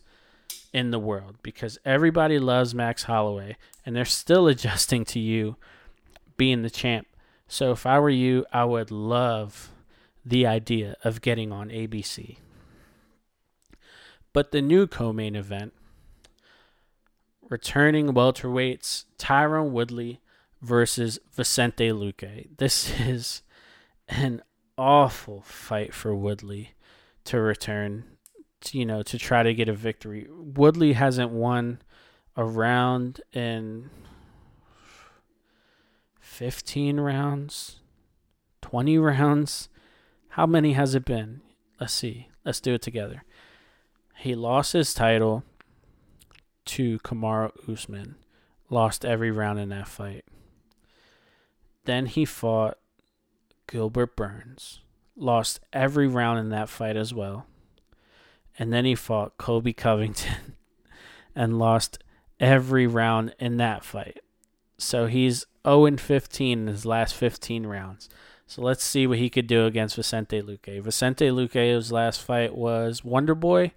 in 0.72 0.90
the 0.90 0.98
world 0.98 1.36
because 1.42 1.78
everybody 1.84 2.38
loves 2.38 2.74
Max 2.74 3.04
Holloway 3.04 3.56
and 3.84 3.94
they're 3.94 4.04
still 4.04 4.46
adjusting 4.48 5.04
to 5.06 5.18
you 5.18 5.56
being 6.36 6.62
the 6.62 6.70
champ. 6.70 7.06
So 7.48 7.72
if 7.72 7.86
I 7.86 7.98
were 7.98 8.10
you, 8.10 8.44
I 8.52 8.64
would 8.64 8.90
love 8.90 9.70
the 10.24 10.46
idea 10.46 10.96
of 11.04 11.20
getting 11.20 11.52
on 11.52 11.68
ABC. 11.68 12.38
But 14.32 14.50
the 14.50 14.60
new 14.60 14.86
co-main 14.86 15.36
event, 15.36 15.72
returning 17.48 18.08
welterweights 18.08 19.04
Tyrone 19.18 19.72
Woodley 19.72 20.20
versus 20.60 21.18
Vicente 21.32 21.90
Luque. 21.90 22.48
This 22.58 23.00
is 23.00 23.42
an 24.08 24.42
awful 24.76 25.42
fight 25.42 25.94
for 25.94 26.14
Woodley 26.14 26.72
to 27.24 27.40
return, 27.40 28.04
to, 28.62 28.78
you 28.78 28.84
know, 28.84 29.02
to 29.02 29.18
try 29.18 29.42
to 29.42 29.54
get 29.54 29.68
a 29.68 29.72
victory. 29.72 30.26
Woodley 30.30 30.94
hasn't 30.94 31.30
won 31.30 31.80
a 32.36 32.44
round 32.44 33.20
in 33.32 33.90
15 36.36 37.00
rounds, 37.00 37.76
20 38.60 38.98
rounds. 38.98 39.70
How 40.28 40.44
many 40.44 40.74
has 40.74 40.94
it 40.94 41.06
been? 41.06 41.40
Let's 41.80 41.94
see. 41.94 42.28
Let's 42.44 42.60
do 42.60 42.74
it 42.74 42.82
together. 42.82 43.24
He 44.18 44.34
lost 44.34 44.74
his 44.74 44.92
title 44.92 45.44
to 46.66 46.98
Kamaru 46.98 47.52
Usman. 47.72 48.16
Lost 48.68 49.02
every 49.02 49.30
round 49.30 49.58
in 49.58 49.70
that 49.70 49.88
fight. 49.88 50.26
Then 51.86 52.04
he 52.04 52.26
fought 52.26 52.76
Gilbert 53.66 54.14
Burns. 54.14 54.80
Lost 55.16 55.60
every 55.72 56.06
round 56.06 56.38
in 56.38 56.50
that 56.50 56.68
fight 56.68 56.98
as 56.98 57.14
well. 57.14 57.46
And 58.58 58.70
then 58.70 58.84
he 58.84 58.94
fought 58.94 59.38
Colby 59.38 59.72
Covington 59.72 60.54
and 61.34 61.58
lost 61.58 61.98
every 62.38 62.86
round 62.86 63.34
in 63.38 63.56
that 63.56 63.86
fight. 63.86 64.20
So 64.76 65.06
he's 65.06 65.46
0 65.66 65.96
15 65.96 66.58
in 66.58 66.66
his 66.66 66.86
last 66.86 67.14
15 67.14 67.66
rounds. 67.66 68.08
So 68.46 68.62
let's 68.62 68.84
see 68.84 69.06
what 69.06 69.18
he 69.18 69.28
could 69.28 69.48
do 69.48 69.66
against 69.66 69.96
Vicente 69.96 70.40
Luque. 70.40 70.80
Vicente 70.80 71.28
Luque's 71.28 71.90
last 71.90 72.22
fight 72.22 72.54
was 72.54 73.04
Wonder 73.04 73.34
Boy, 73.34 73.72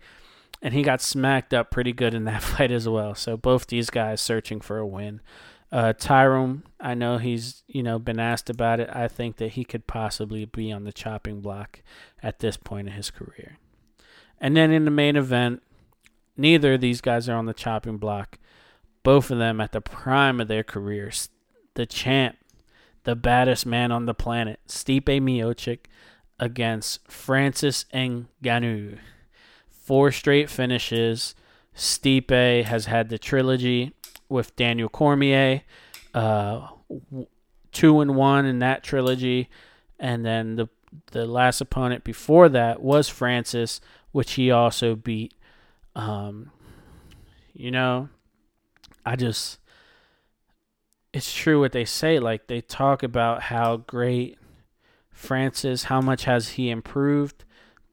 and 0.62 0.73
he 0.73 0.84
got 0.84 1.02
smacked 1.02 1.54
up 1.54 1.71
pretty 1.71 1.91
good 1.91 2.13
in 2.13 2.25
that 2.25 2.43
fight 2.43 2.71
as 2.71 2.88
well. 2.88 3.15
So 3.15 3.36
both 3.36 3.67
these 3.67 3.89
guys 3.89 4.21
searching 4.21 4.62
for 4.62 4.78
a 4.78 4.86
win. 4.86 5.21
Uh, 5.71 5.93
Tyrone, 5.93 6.63
I 6.80 6.95
know 6.95 7.17
he's 7.17 7.63
you 7.67 7.84
know 7.84 7.99
been 7.99 8.19
asked 8.19 8.49
about 8.49 8.80
it. 8.80 8.89
I 8.91 9.08
think 9.08 9.38
that 9.38 9.54
he 9.54 9.63
could 9.63 9.88
possibly 9.88 10.45
be 10.45 10.71
on 10.71 10.84
the 10.84 10.93
chopping 10.93 11.41
block 11.41 11.82
at 12.21 12.39
this 12.39 12.58
point 12.58 12.88
in 12.88 12.93
his 12.93 13.12
career. 13.12 13.58
And 14.39 14.56
then 14.56 14.71
in 14.71 14.86
the 14.86 14.91
main 14.91 15.15
event, 15.15 15.62
neither 16.38 16.75
of 16.75 16.82
these 16.82 17.02
guys 17.02 17.28
are 17.28 17.36
on 17.36 17.45
the 17.45 17.54
chopping 17.54 17.97
block. 17.97 18.39
Both 19.04 19.32
of 19.32 19.38
them 19.38 19.62
at 19.62 19.71
the 19.71 19.82
prime 19.82 20.39
of 20.39 20.47
their 20.47 20.63
careers. 20.63 21.30
The 21.75 21.86
champ, 21.86 22.38
the 23.03 23.15
baddest 23.15 23.65
man 23.65 23.91
on 23.91 24.05
the 24.05 24.13
planet, 24.13 24.60
Stipe 24.67 25.05
Miocic, 25.05 25.79
against 26.39 27.10
Francis 27.10 27.86
Ngannou. 27.93 28.99
Four 29.69 30.12
straight 30.12 30.49
finishes. 30.49 31.36
Stipe 31.75 32.63
has 32.63 32.86
had 32.86 33.10
the 33.10 33.17
trilogy 33.17 33.93
with 34.27 34.55
Daniel 34.55 34.89
Cormier, 34.89 35.62
uh, 36.13 36.67
two 37.71 38.01
and 38.01 38.15
one 38.15 38.45
in 38.45 38.60
that 38.60 38.84
trilogy, 38.84 39.49
and 39.99 40.25
then 40.25 40.55
the 40.55 40.67
the 41.12 41.25
last 41.25 41.62
opponent 41.62 42.03
before 42.03 42.49
that 42.49 42.82
was 42.82 43.10
Francis, 43.10 43.79
which 44.12 44.34
he 44.34 44.49
also 44.51 44.95
beat. 44.95 45.34
Um, 45.95 46.51
you 47.53 47.71
know, 47.71 48.10
I 49.05 49.15
just 49.15 49.59
it's 51.13 51.34
true 51.34 51.60
what 51.60 51.72
they 51.72 51.86
say. 51.86 52.19
Like 52.19 52.48
they 52.48 52.62
talk 52.62 53.04
about 53.04 53.43
how 53.43 53.78
great 53.78 54.38
Francis, 55.12 55.86
how 55.86 56.02
much 56.02 56.26
has 56.26 56.50
he 56.50 56.69
improved, 56.69 57.43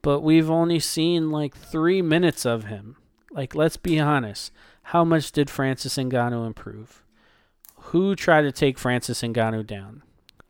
but 0.03 0.21
we've 0.21 0.51
only 0.51 0.79
seen 0.79 1.31
like 1.31 1.57
three 1.57 2.03
minutes 2.03 2.45
of 2.45 2.65
him. 2.65 2.97
Like 3.31 3.55
let's 3.55 3.77
be 3.77 3.99
honest, 3.99 4.53
how 4.85 5.05
much 5.05 5.33
did 5.33 5.51
Francis 5.51 5.97
Ngannou 5.97 6.47
improve? 6.47 7.03
Who 7.91 8.15
tried 8.15 8.43
to 8.43 8.53
take 8.53 8.79
Francis 8.79 9.23
Ngannou 9.23 9.67
down? 9.67 10.03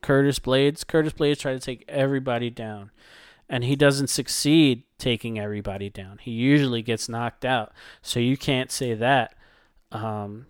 Curtis 0.02 0.38
Blaydes. 0.38 0.86
Curtis 0.86 1.14
Blaydes 1.14 1.40
tried 1.40 1.54
to 1.54 1.60
take 1.60 1.84
everybody 1.88 2.50
down, 2.50 2.90
and 3.48 3.64
he 3.64 3.76
doesn't 3.76 4.08
succeed 4.08 4.84
taking 4.98 5.38
everybody 5.38 5.90
down. 5.90 6.18
He 6.18 6.30
usually 6.30 6.82
gets 6.82 7.08
knocked 7.08 7.44
out. 7.44 7.72
So 8.02 8.20
you 8.20 8.36
can't 8.36 8.70
say 8.70 8.94
that. 8.94 9.34
Um, 9.92 10.46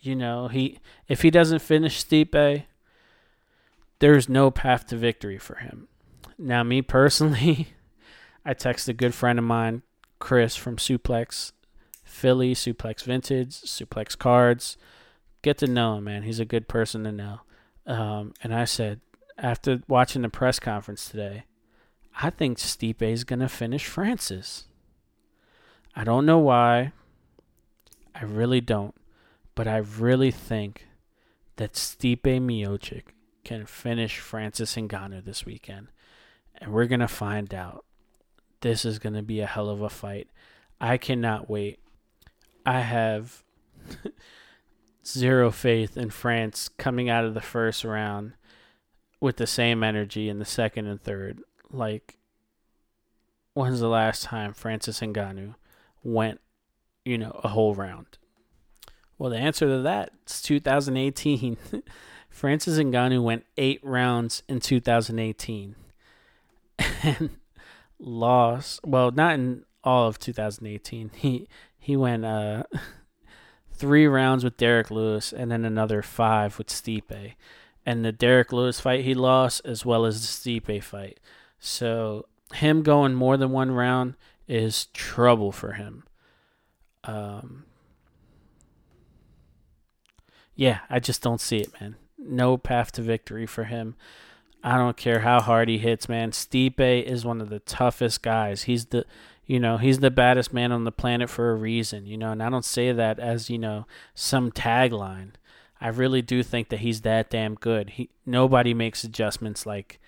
you 0.00 0.14
know, 0.14 0.48
he 0.48 0.78
if 1.08 1.22
he 1.22 1.30
doesn't 1.30 1.60
finish 1.60 2.04
Stipe, 2.04 2.64
there's 3.98 4.28
no 4.28 4.50
path 4.50 4.86
to 4.88 4.96
victory 4.96 5.38
for 5.38 5.56
him. 5.56 5.88
Now, 6.38 6.62
me 6.62 6.82
personally, 6.82 7.68
I 8.44 8.54
text 8.54 8.88
a 8.88 8.92
good 8.92 9.14
friend 9.14 9.38
of 9.38 9.44
mine, 9.44 9.82
Chris 10.18 10.56
from 10.56 10.76
Suplex 10.76 11.52
Philly, 12.04 12.54
Suplex 12.54 13.02
Vintage, 13.04 13.50
Suplex 13.50 14.16
Cards. 14.16 14.76
Get 15.42 15.58
to 15.58 15.66
know 15.66 15.96
him, 15.96 16.04
man. 16.04 16.22
He's 16.22 16.40
a 16.40 16.44
good 16.44 16.66
person 16.66 17.04
to 17.04 17.12
know. 17.12 17.40
Um, 17.86 18.34
and 18.42 18.54
I 18.54 18.64
said, 18.64 19.00
after 19.36 19.82
watching 19.86 20.22
the 20.22 20.28
press 20.28 20.58
conference 20.58 21.08
today, 21.08 21.44
I 22.20 22.30
think 22.30 22.58
Stipe 22.58 23.02
is 23.02 23.22
going 23.22 23.38
to 23.38 23.48
finish 23.48 23.86
Francis. 23.86 24.64
I 25.94 26.02
don't 26.02 26.26
know 26.26 26.38
why. 26.38 26.92
I 28.14 28.24
really 28.24 28.60
don't. 28.60 28.94
But 29.58 29.66
I 29.66 29.78
really 29.78 30.30
think 30.30 30.86
that 31.56 31.72
Stipe 31.72 32.22
Miocic 32.22 33.06
can 33.42 33.66
finish 33.66 34.20
Francis 34.20 34.76
Ngannou 34.76 35.24
this 35.24 35.44
weekend. 35.44 35.88
And 36.54 36.72
we're 36.72 36.86
going 36.86 37.00
to 37.00 37.08
find 37.08 37.52
out. 37.52 37.84
This 38.60 38.84
is 38.84 39.00
going 39.00 39.16
to 39.16 39.22
be 39.22 39.40
a 39.40 39.46
hell 39.46 39.68
of 39.68 39.82
a 39.82 39.90
fight. 39.90 40.28
I 40.80 40.96
cannot 40.96 41.50
wait. 41.50 41.80
I 42.64 42.82
have 42.82 43.42
zero 45.04 45.50
faith 45.50 45.96
in 45.96 46.10
France 46.10 46.68
coming 46.78 47.10
out 47.10 47.24
of 47.24 47.34
the 47.34 47.40
first 47.40 47.82
round 47.82 48.34
with 49.20 49.38
the 49.38 49.46
same 49.48 49.82
energy 49.82 50.28
in 50.28 50.38
the 50.38 50.44
second 50.44 50.86
and 50.86 51.02
third. 51.02 51.42
Like, 51.68 52.16
when's 53.54 53.80
the 53.80 53.88
last 53.88 54.22
time 54.22 54.52
Francis 54.52 55.00
Ngannou 55.00 55.56
went, 56.04 56.40
you 57.04 57.18
know, 57.18 57.40
a 57.42 57.48
whole 57.48 57.74
round? 57.74 58.18
Well, 59.18 59.30
the 59.30 59.38
answer 59.38 59.66
to 59.66 59.82
that 59.82 60.12
is 60.26 60.40
2018. 60.42 61.56
Francis 62.30 62.78
Ngannou 62.78 63.22
went 63.22 63.44
eight 63.56 63.80
rounds 63.82 64.42
in 64.48 64.60
2018 64.60 65.74
and 67.02 67.30
lost. 67.98 68.80
Well, 68.84 69.10
not 69.10 69.34
in 69.34 69.64
all 69.82 70.06
of 70.06 70.18
2018. 70.18 71.10
He 71.14 71.48
he 71.78 71.96
went 71.96 72.24
uh, 72.24 72.64
three 73.72 74.06
rounds 74.06 74.44
with 74.44 74.56
Derrick 74.56 74.90
Lewis 74.90 75.32
and 75.32 75.50
then 75.50 75.64
another 75.64 76.02
five 76.02 76.58
with 76.58 76.68
Stipe. 76.68 77.34
And 77.86 78.04
the 78.04 78.12
Derrick 78.12 78.52
Lewis 78.52 78.80
fight 78.80 79.04
he 79.04 79.14
lost, 79.14 79.62
as 79.64 79.86
well 79.86 80.04
as 80.04 80.20
the 80.20 80.60
Stipe 80.60 80.82
fight. 80.82 81.18
So 81.58 82.26
him 82.52 82.82
going 82.82 83.14
more 83.14 83.36
than 83.36 83.50
one 83.50 83.70
round 83.70 84.14
is 84.46 84.86
trouble 84.86 85.52
for 85.52 85.72
him. 85.72 86.04
Um, 87.04 87.64
yeah, 90.58 90.80
I 90.90 90.98
just 90.98 91.22
don't 91.22 91.40
see 91.40 91.58
it, 91.58 91.80
man. 91.80 91.94
No 92.18 92.56
path 92.56 92.90
to 92.92 93.02
victory 93.02 93.46
for 93.46 93.64
him. 93.64 93.94
I 94.64 94.76
don't 94.76 94.96
care 94.96 95.20
how 95.20 95.40
hard 95.40 95.68
he 95.68 95.78
hits, 95.78 96.08
man. 96.08 96.32
Stipe 96.32 97.04
is 97.04 97.24
one 97.24 97.40
of 97.40 97.48
the 97.48 97.60
toughest 97.60 98.22
guys. 98.22 98.64
He's 98.64 98.86
the 98.86 99.06
you 99.46 99.60
know, 99.60 99.76
he's 99.76 100.00
the 100.00 100.10
baddest 100.10 100.52
man 100.52 100.72
on 100.72 100.82
the 100.82 100.90
planet 100.90 101.30
for 101.30 101.52
a 101.52 101.54
reason, 101.54 102.06
you 102.06 102.18
know, 102.18 102.32
and 102.32 102.42
I 102.42 102.50
don't 102.50 102.64
say 102.64 102.90
that 102.90 103.20
as, 103.20 103.48
you 103.48 103.56
know, 103.56 103.86
some 104.14 104.50
tagline. 104.50 105.30
I 105.80 105.88
really 105.88 106.22
do 106.22 106.42
think 106.42 106.70
that 106.70 106.80
he's 106.80 107.02
that 107.02 107.30
damn 107.30 107.54
good. 107.54 107.90
He 107.90 108.10
nobody 108.26 108.74
makes 108.74 109.04
adjustments 109.04 109.64
like 109.64 110.00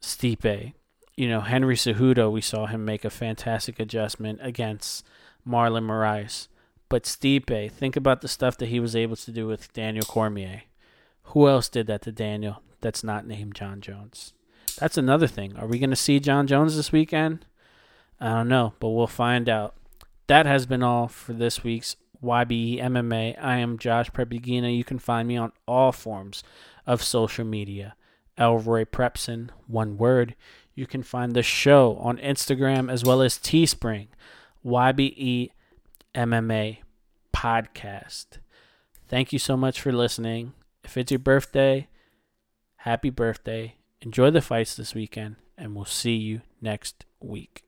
Stipe. 0.00 0.74
You 1.16 1.28
know, 1.28 1.40
Henry 1.40 1.74
Cejudo, 1.74 2.30
we 2.30 2.40
saw 2.40 2.66
him 2.66 2.84
make 2.84 3.04
a 3.04 3.10
fantastic 3.10 3.80
adjustment 3.80 4.38
against 4.42 5.04
Marlon 5.46 5.86
Moraes. 5.86 6.46
But 6.88 7.04
Stipe, 7.04 7.72
think 7.72 7.96
about 7.96 8.20
the 8.20 8.28
stuff 8.28 8.56
that 8.58 8.68
he 8.68 8.78
was 8.78 8.94
able 8.94 9.16
to 9.16 9.32
do 9.32 9.46
with 9.46 9.72
Daniel 9.72 10.04
Cormier. 10.04 10.62
Who 11.24 11.48
else 11.48 11.68
did 11.68 11.88
that 11.88 12.02
to 12.02 12.12
Daniel 12.12 12.62
that's 12.80 13.02
not 13.02 13.26
named 13.26 13.54
Jon 13.54 13.80
Jones? 13.80 14.32
That's 14.78 14.96
another 14.96 15.26
thing. 15.26 15.56
Are 15.56 15.66
we 15.66 15.78
going 15.78 15.90
to 15.90 15.96
see 15.96 16.20
Jon 16.20 16.46
Jones 16.46 16.76
this 16.76 16.92
weekend? 16.92 17.46
I 18.20 18.28
don't 18.28 18.48
know, 18.48 18.74
but 18.78 18.90
we'll 18.90 19.06
find 19.06 19.48
out. 19.48 19.74
That 20.28 20.46
has 20.46 20.66
been 20.66 20.82
all 20.82 21.08
for 21.08 21.32
this 21.32 21.64
week's 21.64 21.96
YBE 22.22 22.80
MMA. 22.80 23.36
I 23.42 23.58
am 23.58 23.78
Josh 23.78 24.12
Prep 24.12 24.30
Iguina. 24.30 24.76
You 24.76 24.84
can 24.84 24.98
find 24.98 25.26
me 25.26 25.36
on 25.36 25.52
all 25.66 25.92
forms 25.92 26.42
of 26.86 27.02
social 27.02 27.44
media. 27.44 27.94
Elroy 28.38 28.84
Prepson, 28.84 29.50
one 29.66 29.96
word. 29.96 30.34
You 30.74 30.86
can 30.86 31.02
find 31.02 31.32
the 31.32 31.42
show 31.42 31.96
on 31.96 32.18
Instagram 32.18 32.90
as 32.92 33.02
well 33.02 33.22
as 33.22 33.38
Teespring, 33.38 34.08
YBE 34.64 35.50
MMA 36.16 36.78
podcast. 37.34 38.38
Thank 39.06 39.32
you 39.32 39.38
so 39.38 39.56
much 39.56 39.80
for 39.80 39.92
listening. 39.92 40.54
If 40.82 40.96
it's 40.96 41.12
your 41.12 41.18
birthday, 41.18 41.88
happy 42.76 43.10
birthday. 43.10 43.76
Enjoy 44.00 44.30
the 44.30 44.40
fights 44.40 44.74
this 44.74 44.94
weekend, 44.94 45.36
and 45.58 45.74
we'll 45.74 45.84
see 45.84 46.16
you 46.16 46.40
next 46.60 47.04
week. 47.20 47.65